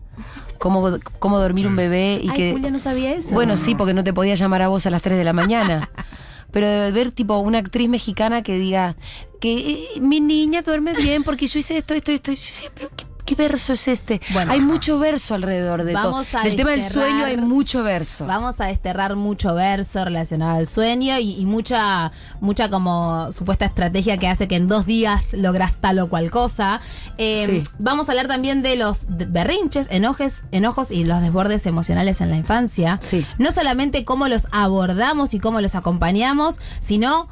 Cómo, 0.59 0.99
cómo 1.19 1.39
dormir 1.39 1.67
un 1.67 1.77
bebé 1.77 2.21
y 2.23 2.29
Ay, 2.29 2.37
que. 2.37 2.53
Julia 2.53 2.71
no 2.71 2.79
sabía 2.79 3.13
eso. 3.13 3.35
Bueno, 3.35 3.57
sí, 3.57 3.75
porque 3.75 3.95
no 3.95 4.05
te 4.05 4.13
podía 4.13 4.35
llamar 4.35 4.61
a 4.63 4.69
vos 4.69 4.85
a 4.85 4.91
las 4.91 5.01
3 5.01 5.17
de 5.17 5.25
la 5.25 5.33
mañana. 5.33 5.89
Pero 6.51 6.69
de 6.69 6.91
ver 6.91 7.13
tipo 7.13 7.39
una 7.39 7.59
actriz 7.59 7.89
mexicana 7.89 8.43
que 8.43 8.59
diga 8.59 8.97
que 9.41 9.55
eh, 9.95 10.01
mi 10.01 10.21
niña 10.21 10.63
duerme 10.63 10.93
bien 10.95 11.23
porque 11.23 11.47
yo 11.47 11.59
hice 11.61 11.77
esto, 11.79 11.95
esto, 11.95 12.13
esto. 12.13 12.33
Y 12.33 12.35
yo 12.35 12.41
decía, 12.43 12.71
pero 12.75 12.91
¿qué, 12.97 13.05
qué 13.31 13.35
verso 13.37 13.73
es 13.73 13.87
este? 13.89 14.21
Bueno. 14.33 14.51
hay 14.53 14.61
mucho 14.61 14.99
verso 14.99 15.35
alrededor 15.35 15.85
de 15.85 15.93
Vamos 15.93 16.29
todo. 16.31 16.41
a 16.41 16.45
Del 16.45 16.57
tema 16.57 16.71
del 16.71 16.81
desterrar- 16.81 16.93
sueño 16.93 17.25
hay 17.25 17.37
mucho 17.37 17.83
verso. 17.83 18.27
Vamos 18.27 18.61
a 18.61 18.67
desterrar 18.67 19.15
mucho 19.17 19.55
verso 19.55 20.05
relacionado 20.05 20.59
al 20.59 20.67
sueño 20.67 21.19
y, 21.19 21.35
y 21.37 21.45
mucha, 21.47 22.13
mucha 22.41 22.69
como 22.71 23.31
supuesta 23.33 23.65
estrategia 23.67 24.19
que 24.19 24.27
hace 24.29 24.49
que 24.49 24.57
en 24.57 24.67
dos 24.69 24.85
días 24.87 25.33
logras 25.35 25.77
tal 25.81 25.99
o 26.01 26.09
cual 26.09 26.31
cosa. 26.31 26.81
Eh, 27.19 27.47
Sí. 27.47 27.63
Vamos 27.79 28.09
a 28.09 28.13
hablar 28.13 28.27
también 28.27 28.63
de 28.63 28.77
los 28.77 29.07
berrinches, 29.09 29.87
enojes, 29.91 30.45
enojos 30.53 30.91
y 30.91 31.05
los 31.05 31.21
desbordes 31.23 31.67
emocionales 31.67 32.21
en 32.21 32.31
la 32.31 32.37
infancia. 32.37 32.99
Sí. 33.01 33.25
No 33.39 33.51
solamente 33.53 34.05
cómo 34.05 34.29
los 34.29 34.49
abordamos 34.53 35.35
y 35.35 35.39
cómo 35.41 35.61
los 35.61 35.75
acompañamos, 35.75 36.59
sino 36.81 37.29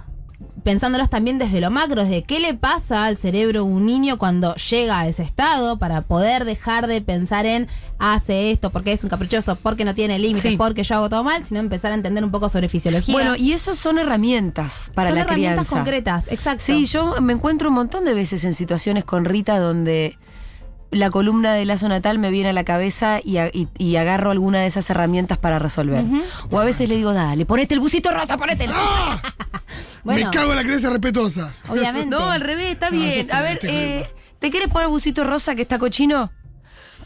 pensándolos 0.64 1.10
también 1.10 1.38
desde 1.38 1.60
lo 1.60 1.70
macro, 1.70 2.02
desde 2.02 2.22
qué 2.22 2.40
le 2.40 2.54
pasa 2.54 3.04
al 3.06 3.16
cerebro 3.16 3.60
de 3.64 3.70
un 3.70 3.86
niño 3.86 4.18
cuando 4.18 4.54
llega 4.56 5.00
a 5.00 5.06
ese 5.06 5.22
estado 5.22 5.78
para 5.78 6.02
poder 6.02 6.44
dejar 6.44 6.86
de 6.86 7.00
pensar 7.00 7.46
en 7.46 7.68
hace 7.98 8.50
esto 8.52 8.70
porque 8.70 8.92
es 8.92 9.02
un 9.02 9.10
caprichoso, 9.10 9.56
porque 9.56 9.84
no 9.84 9.94
tiene 9.94 10.18
límites, 10.18 10.42
Sí. 10.42 10.56
porque 10.56 10.84
yo 10.84 10.94
hago 10.96 11.08
todo 11.08 11.24
mal, 11.24 11.44
sino 11.44 11.60
empezar 11.60 11.90
a 11.92 11.94
entender 11.94 12.22
un 12.24 12.30
poco 12.30 12.48
sobre 12.48 12.68
fisiología. 12.68 13.12
Bueno, 13.12 13.34
y 13.36 13.52
eso 13.52 13.74
son 13.74 13.98
herramientas 13.98 14.90
para 14.94 15.08
Son 15.08 15.16
la 15.16 15.22
herramientas 15.22 15.66
crianza. 15.68 15.76
concretas, 15.76 16.28
exacto. 16.30 16.62
Sí, 16.64 16.86
yo 16.86 17.20
me 17.20 17.32
encuentro 17.32 17.68
un 17.70 17.74
montón 17.74 18.04
de 18.04 18.14
veces 18.14 18.44
en 18.44 18.54
situaciones 18.54 19.04
con 19.04 19.24
Rita 19.24 19.58
donde 19.58 20.16
la 20.90 21.10
columna 21.10 21.52
de 21.54 21.64
lazo 21.66 21.88
natal 21.88 22.18
me 22.18 22.30
viene 22.30 22.50
a 22.50 22.52
la 22.52 22.64
cabeza 22.64 23.20
y, 23.22 23.36
a- 23.36 23.48
y- 23.48 23.68
y 23.76 23.96
agarro 23.96 24.30
alguna 24.30 24.60
de 24.60 24.66
esas 24.66 24.88
herramientas 24.90 25.36
para 25.38 25.58
resolver. 25.58 26.04
O 26.50 26.58
a 26.58 26.64
veces 26.64 26.88
le 26.88 26.96
digo, 26.96 27.12
dale, 27.12 27.44
ponete 27.46 27.74
el 27.74 27.80
busito 27.80 28.10
rosa, 28.12 28.36
ponete 28.38 28.64
el... 28.64 28.70
Bueno, 30.04 30.26
Me 30.26 30.32
cago 30.36 30.50
en 30.52 30.56
la 30.56 30.62
creencia 30.64 30.90
respetuosa. 30.90 31.54
obviamente. 31.68 32.06
No, 32.08 32.30
al 32.30 32.40
revés, 32.40 32.72
está 32.72 32.90
No, 32.90 32.98
bien. 32.98 33.26
a 33.32 33.40
ver, 33.42 33.58
eh. 33.64 34.10
¿te 34.38 34.50
quieres 34.50 34.68
poner 34.70 34.86
el 34.86 34.90
busito 34.92 35.24
rosa 35.24 35.54
que 35.54 35.62
está 35.62 35.78
cochino? 35.78 36.30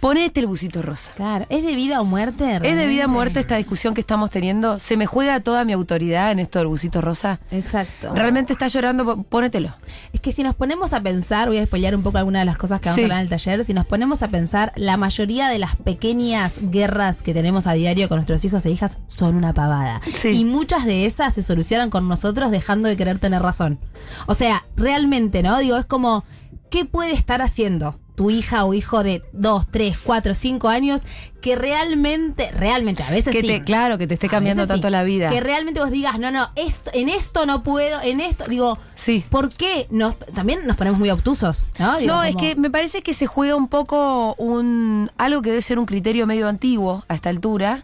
Ponete 0.03 0.41
el 0.41 0.49
busito 0.49 0.83
rosa. 0.83 1.13
Claro, 1.15 1.47
¿es 1.49 1.63
de 1.63 1.77
vida 1.77 2.01
o 2.01 2.05
muerte? 2.05 2.43
¿Es 2.43 2.51
de 2.55 2.59
realmente? 2.59 2.89
vida 2.89 3.05
o 3.05 3.09
muerte 3.09 3.39
esta 3.39 3.55
discusión 3.57 3.95
que 3.95 4.01
estamos 4.01 4.31
teniendo? 4.33 4.81
¿Se 4.81 4.97
me 4.97 5.07
juega 5.07 5.39
toda 5.39 5.65
mi 5.65 5.73
autoridad 5.73 6.33
en 6.33 6.41
esto 6.41 6.59
del 6.59 6.67
busito 6.67 7.01
rosa? 7.01 7.39
Exacto. 7.53 8.13
¿Realmente 8.13 8.53
está 8.53 8.67
llorando? 8.67 9.23
Pónetelo. 9.23 9.77
Es 10.13 10.21
que 10.21 10.33
si 10.33 10.43
nos 10.43 10.57
ponemos 10.57 10.93
a 10.93 11.01
pensar, 11.03 11.47
voy 11.47 11.59
a 11.59 11.67
spoilear 11.67 11.95
un 11.95 12.03
poco 12.03 12.19
algunas 12.19 12.41
de 12.41 12.47
las 12.47 12.59
cosas 12.59 12.81
que 12.81 12.89
vamos 12.89 12.97
Sí. 12.97 13.03
a 13.03 13.05
hablar 13.05 13.19
en 13.19 13.23
el 13.23 13.29
taller, 13.29 13.65
si 13.65 13.75
nos 13.75 13.87
ponemos 13.87 14.25
a 14.25 14.29
pensar, 14.29 14.73
la 14.75 14.97
mayoría 14.97 15.49
de 15.49 15.61
las 15.61 15.77
pequeñas 15.77 16.59
guerras 16.61 17.23
que 17.23 17.33
tenemos 17.33 17.69
a 17.69 17.75
diario 17.75 18.09
con 18.09 18.17
nuestros 18.17 18.45
hijos 18.45 18.67
e 18.67 18.73
hijas 18.73 18.99
son 19.07 19.37
una 19.37 19.55
pavada. 19.55 20.01
Sí. 20.17 20.31
Y 20.31 20.45
muchas 20.45 20.85
de 20.85 21.07
esas 21.07 21.33
se 21.33 21.45
solucionan 21.45 21.91
con 21.91 22.09
nosotros 22.09 22.51
dejando 22.51 22.89
de 22.89 22.97
querer 22.97 23.21
tener 23.21 23.41
razón. 23.41 23.79
O 24.27 24.35
sea, 24.35 24.65
realmente, 24.75 25.45
¿no? 25.45 25.57
Digo, 25.61 25.77
es 25.77 25.87
como, 25.87 26.25
¿qué 26.71 26.85
puede 26.85 27.13
estar 27.13 27.41
haciendo? 27.41 28.01
Tu 28.23 28.31
hija 28.31 28.65
o 28.65 28.73
hijo 28.73 29.03
de 29.03 29.25
2, 29.33 29.67
3, 29.73 29.99
4, 29.99 30.35
5 30.35 30.69
años 30.69 31.03
que 31.41 31.57
realmente, 31.57 32.53
realmente, 32.53 33.03
a 33.03 33.11
veces 33.11 33.33
Que 33.35 33.41
sí. 33.41 33.49
te, 33.49 33.65
claro, 33.65 33.99
que 33.99 34.07
te 34.07 34.15
esté 34.15 34.29
cambiando 34.29 34.63
sí. 34.63 34.69
tanto 34.69 34.91
la 34.91 35.03
vida. 35.03 35.29
Que 35.29 35.41
realmente 35.41 35.81
vos 35.81 35.91
digas, 35.91 36.21
no, 36.21 36.31
no, 36.31 36.51
esto, 36.55 36.93
en 36.95 37.09
esto 37.09 37.47
no 37.47 37.65
puedo, 37.65 38.01
en 38.01 38.21
esto, 38.21 38.45
digo, 38.49 38.79
Sí. 38.95 39.25
¿por 39.29 39.49
qué? 39.53 39.89
Nos, 39.91 40.17
también 40.19 40.61
nos 40.69 40.77
ponemos 40.77 41.01
muy 41.01 41.11
obtusos, 41.11 41.67
¿no? 41.81 41.99
Digo, 41.99 42.15
no, 42.15 42.23
es 42.23 42.37
que 42.37 42.55
me 42.55 42.71
parece 42.71 43.03
que 43.03 43.13
se 43.13 43.27
juega 43.27 43.57
un 43.57 43.67
poco 43.67 44.37
un 44.37 45.11
algo 45.19 45.43
que 45.43 45.51
debe 45.51 45.63
ser 45.63 45.81
un 45.81 45.87
criterio 45.87 46.29
medio 46.29 46.47
antiguo 46.47 47.05
a 47.09 47.15
esta 47.17 47.29
altura, 47.29 47.83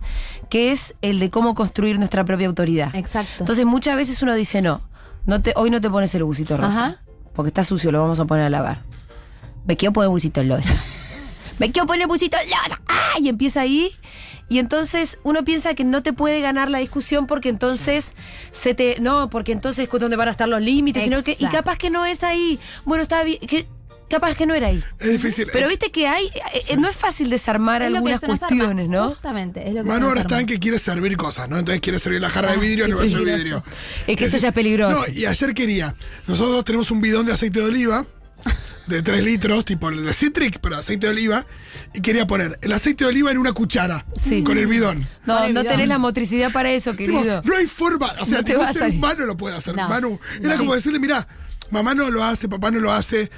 que 0.50 0.70
es 0.70 0.94
el 1.02 1.18
de 1.18 1.30
cómo 1.30 1.56
construir 1.56 1.98
nuestra 1.98 2.24
propia 2.24 2.46
autoridad. 2.46 2.94
Exacto. 2.94 3.32
Entonces 3.40 3.66
muchas 3.66 3.96
veces 3.96 4.22
uno 4.22 4.34
dice, 4.34 4.62
no, 4.62 4.82
no 5.26 5.42
te, 5.42 5.52
hoy 5.56 5.70
no 5.70 5.80
te 5.80 5.90
pones 5.90 6.14
el 6.14 6.22
busito 6.22 6.56
rosa, 6.56 6.86
Ajá. 6.86 7.00
porque 7.34 7.48
está 7.48 7.64
sucio, 7.64 7.90
lo 7.90 8.00
vamos 8.00 8.20
a 8.20 8.24
poner 8.24 8.44
a 8.44 8.50
lavar. 8.50 8.82
Me 9.68 9.76
quiero 9.76 9.92
poner 9.92 10.08
busito 10.10 10.42
rosa. 10.42 10.74
Me 11.60 11.70
quiero 11.70 11.86
poner 11.86 12.06
busito 12.08 12.36
rosa. 12.38 12.80
¡Ah! 12.88 13.12
Y 13.20 13.28
empieza 13.28 13.60
ahí. 13.60 13.92
Y 14.48 14.58
entonces 14.58 15.18
uno 15.24 15.44
piensa 15.44 15.74
que 15.74 15.84
no 15.84 16.02
te 16.02 16.12
puede 16.14 16.40
ganar 16.40 16.70
la 16.70 16.78
discusión 16.78 17.26
porque 17.26 17.50
entonces 17.50 18.14
se 18.50 18.74
te. 18.74 18.96
No, 19.00 19.28
porque 19.30 19.52
entonces 19.52 19.88
es 19.92 20.00
donde 20.00 20.16
van 20.16 20.28
a 20.28 20.30
estar 20.30 20.48
los 20.48 20.62
límites. 20.62 21.04
Sino 21.04 21.22
que, 21.22 21.36
y 21.38 21.46
capaz 21.48 21.76
que 21.78 21.90
no 21.90 22.04
es 22.06 22.24
ahí. 22.24 22.58
Bueno, 22.84 23.02
está 23.02 23.22
bien. 23.24 23.38
que- 23.40 23.68
capaz 24.08 24.36
que 24.36 24.46
no 24.46 24.54
era 24.54 24.68
ahí. 24.68 24.82
Es 24.98 25.10
difícil. 25.12 25.48
Pero 25.52 25.66
Eh, 25.66 25.68
viste 25.68 25.90
que 25.90 26.06
hay, 26.08 26.30
eh, 26.70 26.76
no 26.78 26.88
es 26.88 26.96
fácil 26.96 27.28
desarmar 27.28 27.82
Es 27.82 27.88
algunas 27.88 28.24
arma. 28.24 28.38
cuestiones, 28.38 28.88
¿no? 28.88 29.10
Justamente, 29.10 29.68
es 29.68 29.74
lo 29.74 29.82
que 29.82 29.86
Manu 29.88 29.92
se 29.96 30.00
nos 30.00 30.08
ahora 30.08 30.20
está 30.22 30.40
en 30.40 30.46
que 30.46 30.58
quiere 30.58 30.78
servir 30.78 31.14
cosas, 31.18 31.46
¿no? 31.50 31.58
Entonces 31.58 31.82
quiere 31.82 31.98
servir 31.98 32.22
la 32.22 32.30
jarra 32.30 32.52
de 32.52 32.54
Ah, 32.56 32.60
vidrio 32.60 32.84
en 32.86 32.92
el 32.92 32.96
es 32.96 33.12
vaso 33.12 33.22
de 33.22 33.34
vidrio. 33.36 33.64
Es 34.06 34.16
que 34.16 34.24
eso 34.24 34.38
ya 34.38 34.48
es 34.48 34.54
peligroso. 34.54 34.96
No, 35.06 35.12
y 35.12 35.26
ayer 35.26 35.52
quería. 35.52 35.94
Nosotros 36.26 36.64
tenemos 36.64 36.90
un 36.90 37.02
bidón 37.02 37.26
de 37.26 37.34
aceite 37.34 37.58
de 37.58 37.66
oliva 37.66 38.06
de 38.88 39.02
3 39.02 39.22
litros, 39.24 39.64
tipo 39.64 39.88
el 39.88 40.04
de 40.04 40.12
Citric, 40.12 40.58
pero 40.60 40.76
aceite 40.76 41.06
de 41.06 41.12
oliva. 41.12 41.46
Y 41.94 42.00
quería 42.00 42.26
poner 42.26 42.58
el 42.62 42.72
aceite 42.72 43.04
de 43.04 43.10
oliva 43.10 43.30
en 43.30 43.38
una 43.38 43.52
cuchara 43.52 44.04
Sí. 44.16 44.42
con 44.42 44.58
el 44.58 44.66
bidón. 44.66 45.08
No, 45.26 45.42
el 45.44 45.54
no 45.54 45.60
bidón. 45.60 45.74
tenés 45.74 45.88
la 45.88 45.98
motricidad 45.98 46.50
para 46.52 46.70
eso, 46.72 46.92
Tipo, 46.94 47.18
querido. 47.18 47.42
no 47.44 47.56
hay 47.56 47.66
forma. 47.66 48.10
O 48.20 48.24
sea, 48.24 48.38
No 48.38 48.44
te 48.44 48.54
a 48.56 48.72
ser 48.72 48.90
humano 48.90 49.26
lo 49.26 49.36
puede 49.36 49.56
hacer. 49.56 49.76
No. 49.76 49.88
Manu. 49.88 50.18
Era 50.40 50.52
No. 50.54 50.58
como 50.58 50.74
decirle, 50.74 50.98
mira, 50.98 51.26
mamá 51.70 51.94
no 51.94 52.10
lo 52.10 52.24
hace, 52.24 52.48
papá 52.48 52.70
no 52.70 52.80
lo 52.80 52.92
hace. 52.92 53.30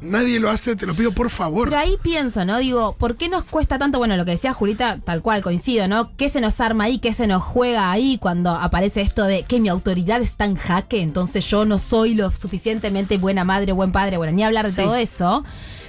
Nadie 0.00 0.38
lo 0.40 0.50
hace, 0.50 0.76
te 0.76 0.84
lo 0.86 0.94
pido 0.94 1.12
por 1.12 1.30
favor. 1.30 1.70
Pero 1.70 1.80
ahí 1.80 1.96
pienso, 2.02 2.44
¿no? 2.44 2.58
Digo, 2.58 2.94
¿por 2.98 3.16
qué 3.16 3.30
nos 3.30 3.44
cuesta 3.44 3.78
tanto? 3.78 3.96
Bueno, 3.96 4.16
lo 4.18 4.26
que 4.26 4.32
decía 4.32 4.52
Julita, 4.52 4.98
tal 5.02 5.22
cual, 5.22 5.42
coincido, 5.42 5.88
¿no? 5.88 6.14
¿Qué 6.16 6.28
se 6.28 6.42
nos 6.42 6.60
arma 6.60 6.84
ahí? 6.84 6.98
¿Qué 6.98 7.14
se 7.14 7.26
nos 7.26 7.42
juega 7.42 7.90
ahí 7.90 8.18
cuando 8.18 8.50
aparece 8.50 9.00
esto 9.00 9.24
de 9.24 9.44
que 9.44 9.58
mi 9.58 9.70
autoridad 9.70 10.20
está 10.20 10.44
en 10.44 10.56
jaque? 10.56 11.00
Entonces 11.00 11.46
yo 11.46 11.64
no 11.64 11.78
soy 11.78 12.14
lo 12.14 12.30
suficientemente 12.30 13.16
buena 13.16 13.44
madre, 13.44 13.72
buen 13.72 13.90
padre, 13.90 14.18
bueno, 14.18 14.32
ni 14.34 14.44
hablar 14.44 14.66
de 14.66 14.72
Sí. 14.72 14.82
todo 14.82 14.94
eso. 14.96 15.44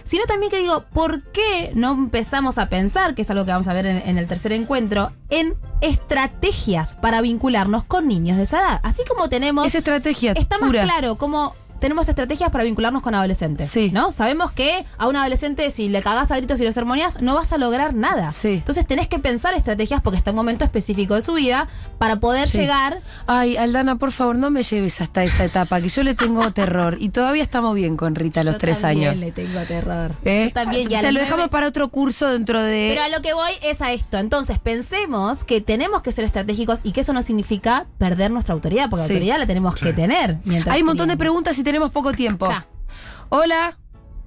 Sino 0.06 0.24
también 0.26 0.50
que 0.50 0.60
digo, 0.62 0.86
¿por 0.94 1.24
qué 1.34 1.74
no 1.76 1.92
empezamos 1.92 2.58
a 2.58 2.70
pensar, 2.70 3.14
que 3.14 3.24
es 3.24 3.30
algo 3.30 3.44
que 3.44 3.52
vamos 3.52 3.68
a 3.68 3.74
ver 3.74 3.86
en, 3.88 3.98
en 4.08 4.18
el 4.18 4.26
tercer 4.26 4.54
encuentro, 4.54 5.12
en 5.30 5.56
estrategias 5.82 6.94
para 6.96 7.20
vincularnos 7.20 7.84
con 7.84 8.08
niños 8.08 8.38
de 8.38 8.44
esa 8.44 8.60
edad? 8.62 8.80
Así 8.84 9.04
como 9.06 9.28
tenemos... 9.28 9.66
Es 9.68 9.76
estrategia 9.76 10.32
Está 10.32 10.60
más 10.60 10.70
pura. 10.70 10.84
claro 10.84 11.18
como 11.18 11.56
tenemos 11.80 12.10
estrategias 12.10 12.50
para 12.52 12.64
vincularnos 12.64 13.02
con 13.02 13.16
adolescentes. 13.16 13.70
Sí. 13.70 13.92
¿No? 13.94 14.12
Sabemos 14.12 14.52
que 14.52 14.86
a 14.98 15.08
un 15.08 15.16
adolescente, 15.16 15.70
si 15.70 15.90
le 15.90 16.02
cagás 16.02 16.32
a 16.32 16.38
gritos 16.38 16.60
y 16.62 16.64
lo 16.66 16.72
sermoneas, 16.72 17.22
no 17.22 17.36
vas 17.36 17.54
a 17.54 17.58
lograr 17.58 17.94
nada. 17.94 18.32
Sí. 18.32 18.54
Entonces 18.56 18.86
tenés 18.88 19.08
que 19.08 19.20
pensar 19.20 19.54
estrategias 19.54 20.02
porque 20.02 20.18
está 20.18 20.32
en 20.32 20.36
un 20.36 20.38
momento 20.38 20.66
específico 20.66 21.16
de 21.16 21.22
su 21.22 21.34
vida 21.34 21.68
para 21.98 22.18
poder 22.18 22.48
Sí. 22.48 22.60
llegar. 22.60 23.02
Ay, 23.28 23.58
Aldana, 23.58 23.96
por 23.98 24.12
favor, 24.12 24.36
no 24.36 24.50
me 24.50 24.64
lleves 24.64 25.02
hasta 25.02 25.24
esa 25.24 25.46
etapa, 25.46 25.80
que 25.82 25.90
yo 25.90 26.04
le 26.04 26.16
tengo 26.16 26.52
terror. 26.54 26.98
Y 27.00 27.10
todavía 27.10 27.44
estamos 27.44 27.76
bien 27.76 27.98
con 27.98 28.16
Rita 28.16 28.42
a 28.42 28.44
los 28.44 28.56
Yo 28.56 28.60
tres 28.60 28.82
también 28.82 29.10
años. 29.10 29.20
le 29.20 29.32
tengo 29.32 29.60
terror. 29.62 30.14
¿Eh? 30.26 30.46
Yo 30.48 30.54
también. 30.54 30.92
y 30.92 30.96
a 30.96 30.98
o 30.98 31.02
sea, 31.02 31.12
lo 31.12 31.20
dejamos 31.20 31.38
nueve- 31.40 31.52
para 31.52 31.68
otro 31.68 31.90
curso 31.90 32.28
dentro 32.30 32.62
de. 32.62 32.88
Pero 32.90 33.04
a 33.04 33.10
lo 33.10 33.22
que 33.22 33.34
voy 33.34 33.52
es 33.64 33.82
a 33.82 33.92
esto. 33.92 34.18
Entonces, 34.18 34.60
pensemos 34.60 35.44
que 35.44 35.62
tenemos 35.62 36.02
que 36.02 36.12
ser 36.12 36.26
estratégicos 36.26 36.80
y 36.84 36.92
que 36.92 37.02
eso 37.02 37.14
no 37.14 37.22
significa 37.22 37.86
perder 37.98 38.32
nuestra 38.32 38.54
autoridad, 38.54 38.90
porque 38.90 39.04
Sí. 39.06 39.10
la 39.10 39.16
autoridad 39.16 39.40
la 39.40 39.46
tenemos 39.48 39.76
que 39.76 39.94
tener. 39.94 40.38
Hay 40.70 40.82
un 40.82 40.88
montón 40.88 41.08
de 41.10 41.18
preguntas 41.18 41.58
y 41.60 41.64
tenemos 41.68 41.92
poco 41.92 42.14
tiempo. 42.14 42.48
Ya. 42.50 42.66
Dice 43.30 43.76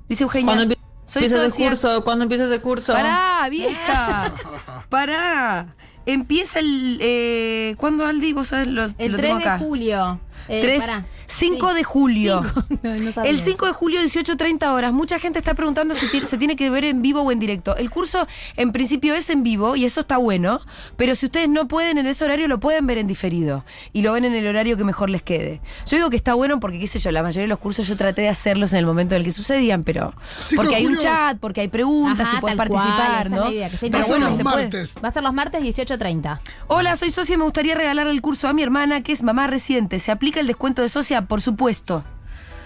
dice 0.08 0.24
Eugenia. 0.24 0.54
¿Cuándo 0.54 0.74
empie- 0.74 0.78
Soy 1.06 1.22
empieza 1.24 1.36
ese 1.44 1.48
socia. 1.50 1.68
curso? 1.70 2.04
¿Cuándo 2.04 2.22
empieza 2.24 2.44
ese 2.44 2.60
curso? 2.60 2.92
Pará, 2.92 3.48
vieja. 3.50 4.30
Pará. 4.90 5.74
Empieza 6.04 6.58
el. 6.58 6.98
Eh, 7.00 7.74
¿Cuándo, 7.78 8.04
Aldi? 8.04 8.34
Vos 8.34 8.48
sabés, 8.48 8.68
lo, 8.68 8.84
El 8.98 9.12
lo 9.12 9.16
3 9.18 9.20
tengo 9.20 9.38
de 9.38 9.44
acá. 9.44 9.58
julio. 9.58 10.20
Eh, 10.48 10.60
3, 10.60 10.84
pará. 10.84 11.06
5 11.30 11.68
Sí. 11.70 11.74
de 11.76 11.84
julio. 11.84 12.42
Cinco. 12.42 12.64
No, 12.82 12.94
no 12.96 13.12
sabía 13.12 13.30
El 13.30 13.36
eso. 13.36 13.44
5 13.44 13.66
de 13.66 13.72
julio, 13.72 14.00
18.30 14.00 14.72
horas. 14.72 14.92
Mucha 14.92 15.18
gente 15.18 15.38
está 15.38 15.54
preguntando 15.54 15.94
si 15.94 16.06
se 16.08 16.38
tiene 16.38 16.56
que 16.56 16.70
ver 16.70 16.84
en 16.84 17.02
vivo 17.02 17.20
o 17.22 17.30
en 17.30 17.38
directo. 17.38 17.76
El 17.76 17.90
curso, 17.90 18.26
en 18.56 18.72
principio, 18.72 19.14
es 19.14 19.28
en 19.30 19.42
vivo 19.42 19.76
y 19.76 19.84
eso 19.84 20.00
está 20.00 20.16
bueno. 20.16 20.60
Pero 20.96 21.14
si 21.14 21.26
ustedes 21.26 21.48
no 21.48 21.68
pueden 21.68 21.98
en 21.98 22.06
ese 22.06 22.24
horario, 22.24 22.48
lo 22.48 22.58
pueden 22.58 22.86
ver 22.86 22.98
en 22.98 23.06
diferido. 23.06 23.64
Y 23.92 24.02
lo 24.02 24.12
ven 24.12 24.24
en 24.24 24.34
el 24.34 24.46
horario 24.46 24.76
que 24.76 24.84
mejor 24.84 25.10
les 25.10 25.22
quede. 25.22 25.60
Yo 25.86 25.96
digo 25.98 26.10
que 26.10 26.16
está 26.16 26.34
bueno 26.34 26.58
porque, 26.58 26.78
qué 26.80 26.86
sé 26.86 26.98
yo, 26.98 27.10
la 27.12 27.22
mayoría 27.22 27.42
de 27.42 27.48
los 27.48 27.58
cursos 27.58 27.86
yo 27.86 27.96
traté 27.96 28.22
de 28.22 28.28
hacerlos 28.28 28.72
en 28.72 28.78
el 28.80 28.86
momento 28.86 29.14
en 29.14 29.20
el 29.20 29.24
que 29.26 29.32
sucedían, 29.32 29.84
pero. 29.84 30.14
5 30.40 30.62
de 30.62 30.66
Porque 30.66 30.76
hay 30.76 30.86
un 30.86 30.96
chat, 30.96 31.38
porque 31.38 31.60
hay 31.60 31.68
preguntas 31.68 32.28
Ajá, 32.28 32.38
y 32.38 32.40
puedes 32.40 32.56
cual, 32.56 32.68
participar, 32.68 33.26
es 33.26 33.32
¿no? 33.32 33.50
idea, 33.50 33.70
que 33.70 33.76
pero 33.90 34.06
bueno, 34.06 34.26
los 34.26 34.36
se 34.36 34.42
puede. 34.42 34.56
martes. 34.64 34.96
Va 35.04 35.08
a 35.08 35.10
ser 35.10 35.22
los 35.22 35.34
martes 35.34 35.62
18.30. 35.62 36.40
Hola, 36.66 36.96
soy 36.96 37.10
socia 37.10 37.34
y 37.34 37.36
me 37.36 37.44
gustaría 37.44 37.74
regalarle 37.74 38.12
el 38.12 38.22
curso 38.22 38.48
a 38.48 38.52
mi 38.52 38.62
hermana, 38.62 39.02
que 39.02 39.12
es 39.12 39.22
mamá 39.22 39.46
reciente. 39.46 39.98
¿Se 39.98 40.10
aplica 40.10 40.40
el 40.40 40.46
descuento 40.46 40.82
de 40.82 40.88
socia? 40.88 41.19
Por 41.26 41.40
supuesto. 41.40 42.04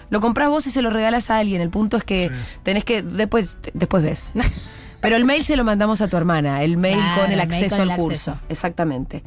Lo 0.09 0.21
compras 0.21 0.49
vos 0.49 0.67
y 0.67 0.71
se 0.71 0.81
lo 0.81 0.89
regalas 0.91 1.29
a 1.31 1.37
alguien. 1.37 1.61
El 1.61 1.69
punto 1.69 1.97
es 1.97 2.03
que 2.03 2.29
tenés 2.63 2.83
que. 2.85 3.01
Después, 3.01 3.57
después 3.73 4.03
ves. 4.03 4.33
Pero 5.01 5.17
el 5.17 5.25
mail 5.25 5.45
se 5.45 5.55
lo 5.55 5.63
mandamos 5.63 6.01
a 6.01 6.07
tu 6.07 6.17
hermana, 6.17 6.63
el 6.63 6.77
mail 6.77 6.97
Claro, 6.97 7.21
con 7.23 7.31
el 7.31 7.39
acceso 7.39 7.75
con 7.75 7.83
el 7.83 7.91
al 7.91 7.99
curso. 7.99 8.31
acceso. 8.31 8.45
Exactamente. 8.49 9.21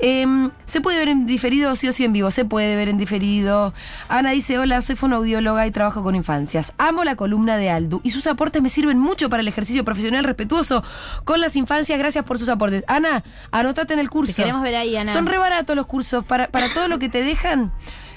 Em, 0.00 0.50
¿Se 0.66 0.80
puede 0.80 0.98
ver 0.98 1.08
en 1.08 1.24
diferido 1.24 1.76
sí 1.76 1.86
o 1.86 1.92
sí 1.92 2.04
en 2.04 2.12
vivo? 2.12 2.32
Se 2.32 2.44
puede 2.44 2.74
ver 2.74 2.88
en 2.88 2.98
diferido. 2.98 3.72
Ana 4.08 4.32
dice, 4.32 4.58
hola, 4.58 4.82
soy 4.82 4.96
fonoaudióloga 4.96 5.68
y 5.68 5.70
trabajo 5.70 6.02
con 6.02 6.16
infancias. 6.16 6.72
Amo 6.78 7.04
la 7.04 7.14
columna 7.14 7.58
de 7.58 7.70
Aldu 7.70 8.00
y 8.02 8.10
sus 8.10 8.26
aportes 8.26 8.60
me 8.60 8.68
sirven 8.68 8.98
mucho 8.98 9.30
para 9.30 9.40
el 9.40 9.46
ejercicio 9.46 9.84
profesional 9.84 10.24
respetuoso 10.24 10.82
con 11.22 11.40
las 11.40 11.54
infancias. 11.54 11.96
Gracias 11.96 12.24
por 12.24 12.40
sus 12.40 12.48
aportes. 12.48 12.82
Ana, 12.88 13.22
anotate 13.52 13.92
en 13.94 14.00
el 14.00 14.10
curso. 14.10 14.32
Te 14.32 14.42
queremos 14.42 14.62
ver 14.62 14.74
ahí, 14.74 14.96
Ana. 14.96 15.12
Son 15.12 15.26
re 15.26 15.38
baratos 15.38 15.76
los 15.76 15.86
cursos. 15.86 16.24
Para, 16.24 16.48
para 16.48 16.68
todo 16.74 16.88
lo 16.88 16.98
que 16.98 17.08
te 17.08 17.22
dejan. 17.22 17.72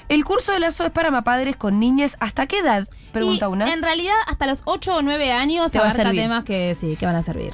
El 0.08 0.24
curso 0.24 0.52
de 0.52 0.60
lazo 0.60 0.84
es 0.84 0.90
para 0.90 1.10
mapadres 1.10 1.56
con 1.56 1.78
niñas. 1.80 2.16
¿Hasta 2.20 2.46
qué 2.46 2.58
edad? 2.58 2.86
Pregunta 3.12 3.46
Y, 3.46 3.52
una. 3.52 3.72
En 3.72 3.82
realidad, 3.82 4.14
hasta 4.26 4.46
los 4.46 4.62
8 4.66 4.96
o 4.96 5.02
9 5.02 5.32
años 5.32 5.74
a 5.74 5.78
abarca 5.80 5.96
servir. 6.04 6.20
temas 6.22 6.44
que 6.44 6.74
sí, 6.74 6.96
que 6.96 7.06
van 7.06 7.16
a 7.16 7.22
servir. 7.22 7.52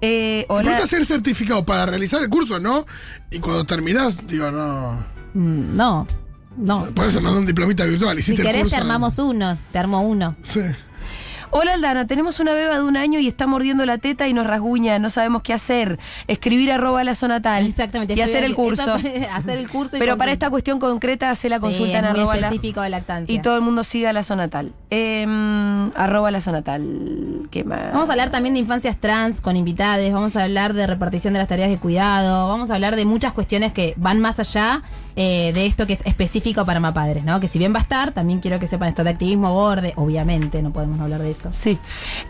Eh, 0.00 0.46
hola. 0.48 0.70
Importa 0.70 0.86
ser 0.86 1.04
certificado 1.06 1.64
para 1.64 1.86
realizar 1.86 2.22
el 2.22 2.28
curso, 2.28 2.60
¿no? 2.60 2.84
Y 3.30 3.38
cuando 3.40 3.64
terminás, 3.64 4.26
digo, 4.26 4.50
no. 4.50 4.92
Mm, 5.34 5.76
no, 5.76 6.06
no. 6.56 6.86
Puedes 6.94 7.14
mandar 7.16 7.34
un 7.40 7.46
diplomita 7.46 7.84
virtual. 7.84 8.16
Si 8.16 8.20
Hiciste 8.32 8.42
el 8.42 8.46
querés, 8.48 8.62
curso. 8.62 8.76
te 8.76 8.80
armamos 8.82 9.18
uno. 9.18 9.58
Te 9.72 9.78
armo 9.78 10.00
uno. 10.02 10.36
Sí. 10.42 10.60
Hola 11.58 11.72
Aldana, 11.72 12.06
tenemos 12.06 12.38
una 12.38 12.52
beba 12.52 12.74
de 12.74 12.82
un 12.82 12.98
año 12.98 13.18
y 13.18 13.26
está 13.26 13.46
mordiendo 13.46 13.86
la 13.86 13.96
teta 13.96 14.28
y 14.28 14.34
nos 14.34 14.46
rasguña, 14.46 14.98
no 14.98 15.08
sabemos 15.08 15.40
qué 15.40 15.54
hacer. 15.54 15.98
Escribir 16.26 16.70
arroba 16.70 17.02
la 17.02 17.14
zona 17.14 17.40
tal. 17.40 17.64
Exactamente. 17.66 18.12
Y 18.12 18.20
hacer 18.20 18.44
el 18.44 18.54
curso. 18.54 18.92
Hacer 19.32 19.56
el 19.56 19.66
curso 19.66 19.96
y 19.96 20.00
Pero 20.00 20.18
para 20.18 20.32
esta 20.32 20.50
cuestión 20.50 20.78
concreta, 20.78 21.30
hace 21.30 21.48
la 21.48 21.56
Sí, 21.56 21.62
consulta 21.62 22.02
muy 22.02 22.10
arroba 22.10 22.36
la- 22.36 22.48
específico 22.48 22.82
de 22.82 22.90
lactancia. 22.90 23.34
Y 23.34 23.38
todo 23.38 23.56
el 23.56 23.62
mundo 23.62 23.84
siga 23.84 24.12
la 24.12 24.22
zona 24.22 24.48
tal. 24.48 24.72
Em, 24.90 25.90
arroba 25.96 26.30
la 26.30 26.42
zona 26.42 26.60
tal. 26.60 27.48
¿Qué 27.50 27.64
más? 27.64 27.90
Vamos 27.90 28.10
a 28.10 28.12
hablar 28.12 28.28
también 28.30 28.52
de 28.52 28.60
infancias 28.60 28.98
trans 28.98 29.40
con 29.40 29.56
invitades, 29.56 30.12
vamos 30.12 30.36
a 30.36 30.42
hablar 30.42 30.74
de 30.74 30.86
repartición 30.86 31.32
de 31.32 31.38
las 31.38 31.48
tareas 31.48 31.70
de 31.70 31.78
cuidado, 31.78 32.48
vamos 32.48 32.70
a 32.70 32.74
hablar 32.74 32.96
de 32.96 33.06
muchas 33.06 33.32
cuestiones 33.32 33.72
que 33.72 33.94
van 33.96 34.20
más 34.20 34.38
allá 34.40 34.82
eh, 35.16 35.52
de 35.54 35.66
esto 35.66 35.86
que 35.86 35.94
es 35.94 36.02
específico 36.04 36.64
para 36.66 36.78
mapadres, 36.78 37.24
¿no? 37.24 37.40
Que 37.40 37.48
si 37.48 37.58
bien 37.58 37.72
va 37.72 37.78
a 37.78 37.82
estar, 37.82 38.12
también 38.12 38.40
quiero 38.40 38.60
que 38.60 38.66
sepan 38.66 38.90
esto 38.90 39.02
de 39.02 39.10
activismo 39.10 39.52
borde, 39.52 39.94
obviamente, 39.96 40.60
no 40.62 40.72
podemos 40.72 40.98
no 40.98 41.04
hablar 41.04 41.22
de 41.22 41.30
eso. 41.30 41.48
Sí. 41.52 41.78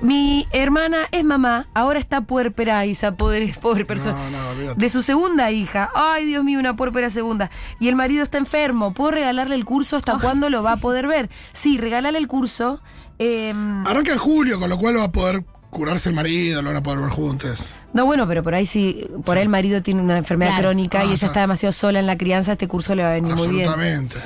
Mi 0.00 0.46
hermana 0.52 0.98
es 1.10 1.24
mamá, 1.24 1.66
ahora 1.74 1.98
está 1.98 2.20
puérpera, 2.20 2.86
Isa, 2.86 3.16
pobre, 3.16 3.52
pobre 3.60 3.84
persona. 3.84 4.16
No, 4.30 4.54
no, 4.54 4.74
de 4.74 4.88
su 4.88 5.02
segunda 5.02 5.50
hija. 5.50 5.90
Ay, 5.94 6.26
Dios 6.26 6.44
mío, 6.44 6.58
una 6.60 6.76
puérpera 6.76 7.10
segunda. 7.10 7.50
Y 7.80 7.88
el 7.88 7.96
marido 7.96 8.22
está 8.22 8.38
enfermo. 8.38 8.94
¿Puedo 8.94 9.10
regalarle 9.10 9.56
el 9.56 9.64
curso 9.64 9.96
hasta 9.96 10.18
cuándo 10.18 10.48
lo 10.48 10.62
va 10.62 10.72
a 10.72 10.76
poder 10.76 11.06
ver? 11.06 11.28
Sí, 11.52 11.78
regalarle 11.78 12.18
el 12.18 12.28
curso. 12.28 12.80
em, 13.18 13.86
Arranca 13.86 14.12
en 14.12 14.18
julio, 14.18 14.60
con 14.60 14.68
lo 14.70 14.78
cual 14.78 14.98
va 14.98 15.04
a 15.04 15.12
poder 15.12 15.42
curarse 15.70 16.08
el 16.08 16.14
marido, 16.14 16.62
lo 16.62 16.70
van 16.70 16.76
a 16.78 16.82
poder 16.82 17.00
ver 17.00 17.10
juntos. 17.10 17.72
no, 17.92 18.06
bueno, 18.06 18.26
pero 18.26 18.42
por 18.42 18.54
ahí 18.54 18.66
sí, 18.66 19.06
por 19.24 19.36
ahí 19.36 19.42
el 19.42 19.48
marido 19.48 19.82
tiene 19.82 20.00
una 20.02 20.18
enfermedad 20.18 20.52
Claro. 20.52 20.68
crónica 20.68 21.04
y 21.04 21.10
Ah, 21.10 21.12
ella 21.14 21.26
está 21.26 21.40
demasiado 21.40 21.72
sola 21.72 21.98
en 21.98 22.06
la 22.06 22.16
crianza, 22.16 22.52
este 22.52 22.68
curso 22.68 22.94
le 22.94 23.02
va 23.02 23.10
a 23.10 23.14
venir 23.14 23.34
muy 23.34 23.48
bien. 23.48 23.66
Absolutamente. 23.68 24.16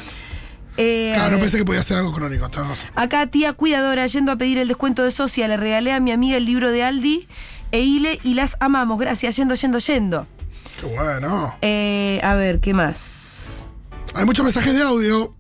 Eh, 0.77 1.11
Claro, 1.15 1.33
no 1.33 1.39
pensé 1.41 1.59
que 1.59 1.65
podía 1.65 1.83
ser 1.83 1.99
algo 1.99 2.13
crónico. 2.13 2.49
tenés 2.49 2.69
razón. 2.69 2.91
Acá, 2.95 3.27
tía 3.27 3.53
cuidadora, 3.53 4.07
yendo 4.07 4.33
a 4.33 4.37
pedir 4.37 4.59
el 4.59 4.69
descuento 4.69 5.05
de 5.05 5.11
socia, 5.11 5.47
le 5.49 5.57
regalé 5.57 5.93
a 5.93 6.01
mi 6.01 6.13
amiga 6.13 6.37
el 6.37 6.45
libro 6.47 6.71
de 6.71 6.83
Aldi 6.85 7.27
e 7.73 7.81
Ile 7.81 8.19
y 8.25 8.35
las 8.35 8.57
amamos. 8.61 8.99
Gracias, 8.99 9.37
yendo, 9.37 9.55
yendo, 9.55 9.79
yendo. 9.79 10.27
Qué 10.81 10.87
bueno. 10.87 11.55
Eh, 11.63 12.21
a 12.23 12.35
ver, 12.35 12.61
¿qué 12.61 12.73
más? 12.75 13.69
Hay 14.15 14.25
muchos 14.25 14.45
mensajes 14.45 14.75
de 14.75 14.83
audio. 14.83 15.35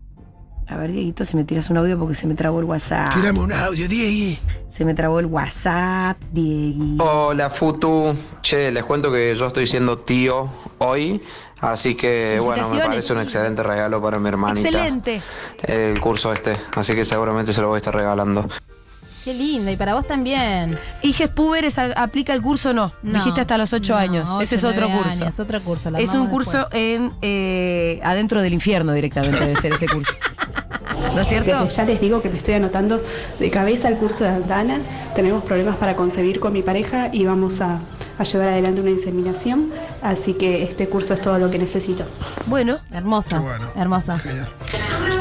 A 0.70 0.76
ver, 0.76 0.92
Dieguito, 0.92 1.24
si 1.24 1.36
me 1.36 1.42
tiras 1.42 1.68
un 1.68 1.78
audio 1.78 1.98
porque 1.98 2.14
se 2.14 2.28
me 2.28 2.34
trabó 2.36 2.60
el 2.60 2.64
WhatsApp. 2.64 3.12
Tirame 3.12 3.40
un 3.40 3.52
audio, 3.52 3.88
Diego. 3.88 4.38
Se 4.68 4.84
me 4.84 4.94
trabó 4.94 5.18
el 5.18 5.26
WhatsApp, 5.26 6.16
Diego. 6.30 7.02
Hola 7.02 7.50
Futu, 7.50 8.14
che, 8.40 8.70
les 8.70 8.84
cuento 8.84 9.10
que 9.10 9.34
yo 9.34 9.48
estoy 9.48 9.66
siendo 9.66 9.98
tío 9.98 10.48
hoy, 10.78 11.20
así 11.60 11.96
que 11.96 12.38
bueno, 12.40 12.68
me 12.70 12.78
parece 12.78 13.12
un 13.12 13.18
excelente 13.18 13.64
regalo 13.64 14.00
para 14.00 14.20
mi 14.20 14.28
hermanita. 14.28 14.60
Excelente. 14.68 15.22
El 15.64 15.98
curso 15.98 16.32
este, 16.32 16.52
así 16.76 16.94
que 16.94 17.04
seguramente 17.04 17.52
se 17.52 17.60
lo 17.60 17.66
voy 17.68 17.76
a 17.76 17.78
estar 17.78 17.94
regalando. 17.94 18.48
Qué 19.24 19.34
lindo, 19.34 19.70
y 19.70 19.76
para 19.76 19.94
vos 19.94 20.06
también. 20.06 20.78
¿Hijes 21.02 21.28
púberes 21.28 21.78
aplica 21.78 22.32
el 22.32 22.40
curso 22.40 22.70
o 22.70 22.72
no? 22.72 22.92
No, 23.02 23.18
Dijiste 23.18 23.42
hasta 23.42 23.58
los 23.58 23.72
ocho 23.74 23.92
no, 23.94 23.98
años. 23.98 24.28
Ese 24.40 24.54
es 24.54 24.64
otro 24.64 24.88
curso. 24.88 25.24
años, 25.24 25.40
otro 25.40 25.62
curso. 25.62 25.90
la 25.90 25.98
Es 25.98 26.14
un 26.14 26.28
curso 26.28 26.58
después. 26.58 26.74
en 26.74 27.12
eh, 27.20 28.00
adentro 28.02 28.40
del 28.40 28.54
infierno 28.54 28.92
directamente 28.92 29.38
debe 29.38 29.60
ser 29.60 29.72
ese 29.72 29.88
curso. 29.88 30.12
¿No 31.14 31.20
es 31.20 31.28
cierto? 31.28 31.64
Desde 31.64 31.76
ya 31.76 31.84
les 31.84 32.00
digo 32.00 32.22
que 32.22 32.28
me 32.28 32.36
estoy 32.38 32.54
anotando 32.54 33.02
de 33.38 33.50
cabeza 33.50 33.88
el 33.88 33.96
curso 33.96 34.24
de 34.24 34.30
Aldana. 34.30 34.80
Tenemos 35.14 35.42
problemas 35.42 35.76
para 35.76 35.96
concebir 35.96 36.40
con 36.40 36.52
mi 36.52 36.62
pareja 36.62 37.08
y 37.12 37.24
vamos 37.24 37.60
a, 37.60 37.80
a 38.18 38.24
llevar 38.24 38.48
adelante 38.48 38.80
una 38.80 38.90
inseminación. 38.90 39.70
Así 40.02 40.34
que 40.34 40.62
este 40.62 40.88
curso 40.88 41.14
es 41.14 41.20
todo 41.20 41.38
lo 41.38 41.50
que 41.50 41.58
necesito. 41.58 42.04
Bueno, 42.46 42.78
Hermosa, 42.92 43.40
bueno. 43.40 43.70
hermosa. 43.76 44.18
Genial. 44.18 44.48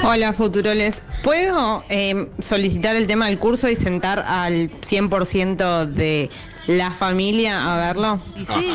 Hola, 0.03 0.34
Futuroles. 0.34 1.01
¿Puedo 1.24 1.84
eh, 1.89 2.29
solicitar 2.39 2.96
el 2.96 3.06
tema 3.08 3.27
del 3.27 3.38
curso 3.38 3.68
y 3.70 3.75
sentar 3.75 4.20
al 4.27 4.70
100% 4.72 5.86
de 5.86 6.29
la 6.68 6.91
familia 6.91 7.74
a 7.74 7.77
verlo? 7.77 8.22
Y 8.36 8.46
sí, 8.46 8.72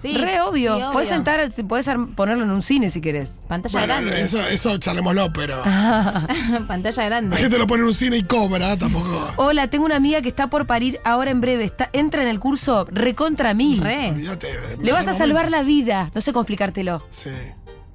Sí, 0.00 0.16
re 0.18 0.40
obvio. 0.42 0.76
sí, 0.76 0.82
obvio. 0.82 0.92
Puedes 0.92 1.08
sentar, 1.08 1.48
puedes 1.66 1.88
ar- 1.88 2.06
ponerlo 2.14 2.44
en 2.44 2.50
un 2.50 2.62
cine 2.62 2.90
si 2.90 3.00
querés. 3.00 3.40
Pantalla 3.48 3.78
Bueno, 3.78 3.94
grande. 3.94 4.20
eso, 4.20 4.40
eso 4.46 4.76
charlémoslo, 4.78 5.32
pero. 5.32 5.62
Pantalla 6.68 7.02
La 7.02 7.08
grande. 7.08 7.36
gente 7.36 7.58
lo 7.58 7.66
pone 7.66 7.82
en 7.82 7.88
un 7.88 7.94
cine 7.94 8.18
y 8.18 8.22
cobra, 8.22 8.76
tampoco. 8.76 9.32
Hola, 9.36 9.68
tengo 9.68 9.86
una 9.86 9.96
amiga 9.96 10.20
que 10.20 10.28
está 10.28 10.48
por 10.48 10.66
parir 10.66 11.00
ahora 11.04 11.30
en 11.30 11.40
breve. 11.40 11.64
Está, 11.64 11.88
entra 11.94 12.22
en 12.22 12.28
el 12.28 12.38
curso 12.38 12.86
recontra 12.90 13.54
mil. 13.54 13.80
Re. 13.82 14.10
Olvídate. 14.10 14.50
Le 14.82 14.92
vas 14.92 15.08
a 15.08 15.14
salvar 15.14 15.50
la 15.50 15.62
vida. 15.62 16.10
No 16.14 16.20
sé 16.20 16.32
cómo 16.32 16.42
explicártelo. 16.42 17.02
Sí. 17.10 17.30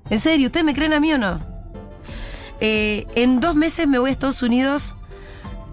En 0.09 0.19
serio, 0.19 0.47
¿ustedes 0.47 0.65
me 0.65 0.73
creen 0.73 0.93
a 0.93 0.99
mí 0.99 1.13
o 1.13 1.17
no? 1.17 1.50
Eh, 2.61 3.07
en 3.15 3.39
dos 3.39 3.55
meses 3.55 3.87
me 3.87 3.97
voy 3.99 4.09
a 4.09 4.13
Estados 4.13 4.43
Unidos 4.43 4.95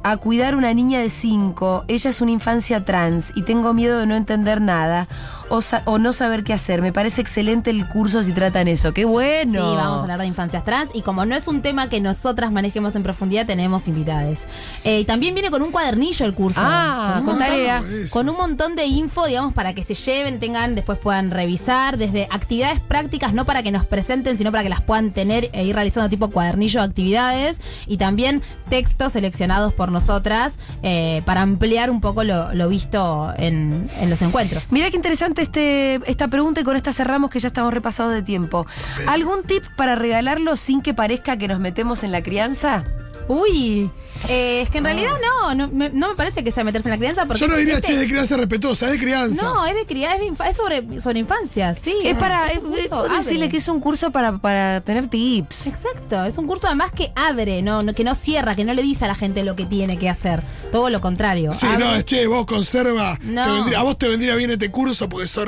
a 0.02 0.16
cuidar 0.16 0.54
una 0.54 0.72
niña 0.72 1.00
de 1.00 1.10
cinco. 1.10 1.84
Ella 1.86 2.10
es 2.10 2.20
una 2.20 2.30
infancia 2.30 2.84
trans 2.84 3.32
y 3.36 3.42
tengo 3.42 3.74
miedo 3.74 3.98
de 3.98 4.06
no 4.06 4.16
entender 4.16 4.60
nada 4.60 5.06
o, 5.50 5.98
no 5.98 6.12
saber 6.12 6.44
qué 6.44 6.52
hacer. 6.52 6.82
Me 6.82 6.92
parece 6.92 7.20
excelente 7.20 7.70
el 7.70 7.88
curso 7.88 8.22
si 8.22 8.32
tratan 8.32 8.68
eso. 8.68 8.92
¡Qué 8.92 9.04
bueno! 9.04 9.52
Sí, 9.52 9.76
vamos 9.76 9.98
a 9.98 10.02
hablar 10.02 10.18
de 10.20 10.26
infancias 10.26 10.64
trans 10.64 10.90
y 10.94 11.02
como 11.02 11.24
no 11.24 11.34
es 11.34 11.48
un 11.48 11.62
tema 11.62 11.88
que 11.88 12.00
nosotras 12.00 12.52
manejemos 12.52 12.94
en 12.96 13.02
profundidad, 13.02 13.46
tenemos 13.46 13.88
invitades. 13.88 14.46
Eh, 14.84 15.00
y 15.00 15.04
también 15.04 15.34
viene 15.34 15.50
con 15.50 15.62
un 15.62 15.70
cuadernillo 15.70 16.26
el 16.26 16.34
curso. 16.34 16.60
Ah, 16.62 17.20
con, 17.24 17.34
un 17.34 17.38
con 17.38 17.38
montón- 17.38 18.08
con 18.10 18.28
un 18.28 18.36
montón 18.36 18.76
de 18.76 18.86
info, 18.86 19.26
digamos, 19.26 19.52
para 19.52 19.74
que 19.74 19.82
se 19.82 19.94
lleven, 19.94 20.38
tengan, 20.38 20.74
después 20.74 20.98
puedan 20.98 21.30
revisar, 21.30 21.96
desde 21.98 22.26
actividades 22.30 22.80
prácticas, 22.80 23.32
no 23.32 23.44
para 23.44 23.62
que 23.62 23.70
nos 23.70 23.84
presenten, 23.86 24.36
sino 24.36 24.50
para 24.50 24.62
que 24.62 24.68
las 24.68 24.82
puedan 24.82 25.10
tener 25.12 25.50
e 25.52 25.64
ir 25.64 25.74
realizando 25.74 26.08
tipo 26.08 26.30
cuadernillo 26.30 26.80
de 26.80 26.86
actividades 26.86 27.60
y 27.86 27.96
también 27.96 28.42
textos 28.68 29.12
seleccionados 29.12 29.72
por 29.74 29.90
nosotras 29.90 30.58
eh, 30.82 31.22
para 31.24 31.42
ampliar 31.42 31.90
un 31.90 32.00
poco 32.00 32.24
lo, 32.24 32.52
lo 32.54 32.68
visto 32.68 33.32
en, 33.36 33.88
en 34.00 34.10
los 34.10 34.20
encuentros. 34.22 34.72
Mira 34.72 34.90
qué 34.90 34.96
interesante 34.96 35.37
este, 35.38 36.00
esta 36.06 36.28
pregunta 36.28 36.60
y 36.60 36.64
con 36.64 36.76
esta 36.76 36.92
cerramos 36.92 37.30
que 37.30 37.40
ya 37.40 37.48
estamos 37.48 37.72
repasados 37.72 38.12
de 38.12 38.22
tiempo. 38.22 38.66
¿Algún 39.06 39.42
tip 39.42 39.64
para 39.76 39.94
regalarlo 39.94 40.56
sin 40.56 40.82
que 40.82 40.94
parezca 40.94 41.36
que 41.36 41.48
nos 41.48 41.60
metemos 41.60 42.02
en 42.02 42.12
la 42.12 42.22
crianza? 42.22 42.84
Uy, 43.28 43.90
eh, 44.30 44.62
es 44.62 44.70
que 44.70 44.78
en 44.78 44.84
realidad 44.84 45.12
no, 45.22 45.54
no 45.54 45.68
me, 45.68 45.90
no 45.90 46.08
me 46.08 46.14
parece 46.14 46.42
que 46.42 46.50
sea 46.50 46.64
meterse 46.64 46.88
en 46.88 46.92
la 46.92 46.96
crianza 46.98 47.26
porque 47.26 47.40
Yo 47.40 47.46
no 47.46 47.56
diría, 47.56 47.74
este- 47.74 47.88
che, 47.88 47.96
de 47.98 48.06
crianza 48.08 48.36
respetuosa, 48.38 48.86
es 48.86 48.92
de 48.92 48.98
crianza. 48.98 49.42
No, 49.42 49.66
es 49.66 49.74
de 49.74 49.84
crianza, 49.84 50.16
es, 50.16 50.20
de 50.22 50.26
infa- 50.32 50.48
es 50.48 50.56
sobre, 50.56 51.00
sobre 51.00 51.18
infancia, 51.20 51.74
sí. 51.74 51.94
Es 52.04 52.16
para 52.16 52.50
es, 52.50 52.62
un 52.62 52.72
es 52.74 52.88
curso, 52.88 53.08
decirle 53.14 53.48
que 53.50 53.58
es 53.58 53.68
un 53.68 53.80
curso 53.80 54.10
para, 54.10 54.38
para 54.38 54.80
tener 54.80 55.08
tips. 55.08 55.66
Exacto, 55.66 56.24
es 56.24 56.38
un 56.38 56.46
curso 56.46 56.66
además 56.68 56.90
que 56.90 57.12
abre, 57.16 57.60
no, 57.62 57.82
no- 57.82 57.92
que 57.92 58.02
no 58.02 58.14
cierra, 58.14 58.54
que 58.54 58.64
no 58.64 58.72
le 58.72 58.82
dice 58.82 59.04
a 59.04 59.08
la 59.08 59.14
gente 59.14 59.42
lo 59.44 59.54
que 59.56 59.66
tiene 59.66 59.98
que 59.98 60.08
hacer. 60.08 60.42
Todo 60.72 60.88
lo 60.88 61.00
contrario. 61.02 61.52
Sí, 61.52 61.66
abre. 61.66 61.78
no, 61.84 61.94
es 61.94 62.04
che, 62.06 62.26
vos 62.26 62.46
conserva. 62.46 63.18
No. 63.22 63.44
te 63.44 63.50
vendría- 63.52 63.80
a 63.80 63.82
vos 63.82 63.98
te 63.98 64.08
vendría 64.08 64.34
bien 64.36 64.50
este 64.50 64.70
curso 64.70 65.08
porque 65.08 65.26
sos. 65.26 65.46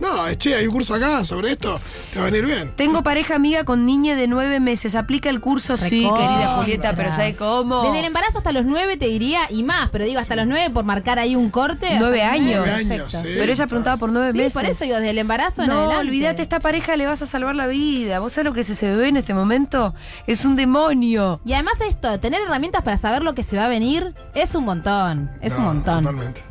No, 0.00 0.26
es 0.28 0.38
che, 0.38 0.54
hay 0.54 0.66
un 0.66 0.72
curso 0.72 0.94
acá 0.94 1.24
sobre 1.24 1.50
esto, 1.52 1.80
te 2.12 2.18
va 2.20 2.26
a 2.26 2.30
venir 2.30 2.46
bien. 2.46 2.72
Tengo 2.76 3.02
pareja 3.02 3.34
amiga 3.34 3.64
con 3.64 3.84
niña 3.84 4.14
de 4.14 4.28
nueve 4.28 4.60
meses. 4.60 4.94
¿Aplica 4.94 5.28
el 5.28 5.40
curso? 5.40 5.76
Sí, 5.76 6.00
querida 6.16 6.54
Julieta, 6.56 6.94
pero 6.94 7.10
¿sabe 7.10 7.34
cómo? 7.34 7.82
Desde 7.82 8.00
el 8.00 8.04
embarazo 8.06 8.38
hasta 8.38 8.52
los 8.52 8.64
nueve 8.64 8.96
te 8.96 9.06
diría, 9.06 9.40
y 9.50 9.62
más, 9.64 9.90
pero 9.90 10.04
digo 10.04 10.20
hasta 10.20 10.36
los 10.36 10.46
nueve 10.46 10.70
por 10.72 10.84
marcar 10.84 11.18
ahí 11.18 11.34
un 11.34 11.50
corte. 11.50 11.88
Nueve 11.98 12.22
años. 12.22 12.64
Nueve 12.64 12.72
años, 12.94 13.12
sí. 13.12 13.18
Pero 13.36 13.52
ella 13.52 13.66
preguntaba 13.66 13.96
por 13.96 14.10
nueve 14.12 14.32
Sí, 14.32 14.38
meses. 14.38 14.52
por 14.52 14.64
eso 14.66 14.84
digo, 14.84 14.96
desde 14.96 15.10
el 15.10 15.18
embarazo 15.18 15.62
en 15.62 15.68
No, 15.70 15.78
adelante. 15.80 16.00
olvídate, 16.06 16.42
esta 16.42 16.60
pareja 16.60 16.96
le 16.96 17.06
vas 17.06 17.22
a 17.22 17.26
salvar 17.26 17.54
la 17.56 17.66
vida. 17.66 18.20
¿Vos 18.20 18.32
sabés 18.34 18.44
lo 18.46 18.54
que 18.54 18.60
es 18.60 18.70
ese 18.70 18.86
bebé 18.86 19.08
en 19.08 19.16
este 19.16 19.34
momento? 19.34 19.94
Es 20.28 20.44
un 20.44 20.54
demonio. 20.56 21.40
Y 21.44 21.54
además 21.54 21.74
esto, 21.80 22.20
tener 22.20 22.40
herramientas 22.42 22.82
para 22.84 22.96
saber 22.96 23.22
lo 23.24 23.34
que 23.34 23.42
se 23.42 23.56
va 23.56 23.64
a 23.64 23.68
venir, 23.68 24.14
es 24.34 24.54
un 24.54 24.64
montón. 24.64 25.30
Es 25.40 25.54
un 25.54 25.64
No, 25.64 25.74
montón. 25.74 26.04
Totalmente. 26.04 26.42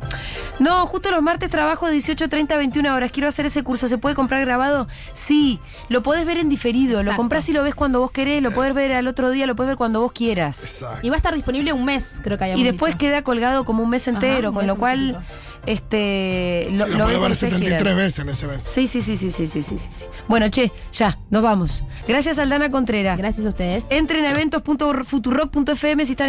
No, 0.58 0.86
justo 0.86 1.10
los 1.10 1.22
martes 1.22 1.50
trabajo 1.50 1.86
de 1.86 1.92
18, 1.92 2.28
30, 2.28 2.56
21 2.56 2.94
horas. 2.94 3.10
Quiero 3.12 3.28
hacer 3.28 3.46
ese 3.46 3.62
curso. 3.62 3.88
¿Se 3.88 3.98
puede 3.98 4.14
comprar 4.14 4.40
grabado? 4.44 4.88
Sí. 5.12 5.60
Lo 5.88 6.02
podés 6.02 6.26
ver 6.26 6.38
en 6.38 6.48
diferido. 6.48 7.02
Lo 7.02 7.14
comprás 7.16 7.48
y 7.48 7.52
lo 7.52 7.62
ves 7.62 7.74
cuando 7.74 8.00
vos 8.00 8.10
querés. 8.10 8.42
Lo 8.42 8.50
podés 8.52 8.74
ver 8.74 8.92
al 8.92 9.06
otro 9.06 9.30
día. 9.30 9.46
Lo 9.46 9.54
podés 9.56 9.68
ver 9.68 9.76
cuando 9.76 10.00
vos 10.00 10.12
quieras. 10.12 10.62
Exacto. 10.62 11.06
Y 11.06 11.10
va 11.10 11.14
a 11.16 11.18
estar 11.18 11.34
disponible 11.34 11.72
un 11.72 11.84
mes, 11.84 12.20
creo 12.24 12.36
que 12.38 12.44
hay 12.44 12.60
Y 12.60 12.64
después 12.64 12.96
queda 12.96 13.22
colgado 13.22 13.64
como 13.64 13.82
un 13.82 13.90
mes 13.90 14.08
entero. 14.08 14.48
un 14.48 14.54
con 14.54 14.64
mes, 14.66 14.74
lo 14.74 14.78
cual, 14.78 15.24
este. 15.66 16.66
Sí, 16.70 16.76
Lo, 16.76 16.86
lo, 16.88 16.96
lo 16.98 17.06
ver 17.20 17.30
ustedes 17.30 17.38
73 17.52 17.76
quieran. 17.78 17.96
veces 17.96 18.18
en 18.18 18.28
ese 18.30 18.46
evento. 18.46 18.64
Sí, 18.66 18.86
sí, 18.88 19.00
sí, 19.02 19.16
sí, 19.16 19.30
sí, 19.30 19.46
sí, 19.46 19.62
sí, 19.62 19.78
sí. 19.78 20.04
Bueno, 20.26 20.48
che, 20.48 20.72
ya, 20.92 21.18
nos 21.30 21.42
vamos. 21.42 21.84
Gracias, 22.08 22.38
Aldana 22.38 22.70
Contreras. 22.70 23.16
Gracias 23.16 23.46
a 23.46 23.50
ustedes. 23.50 23.84
Entren 23.90 24.24
a 24.26 24.30
eventos.futurock.fm 24.30 26.04
si 26.04 26.12
están 26.12 26.26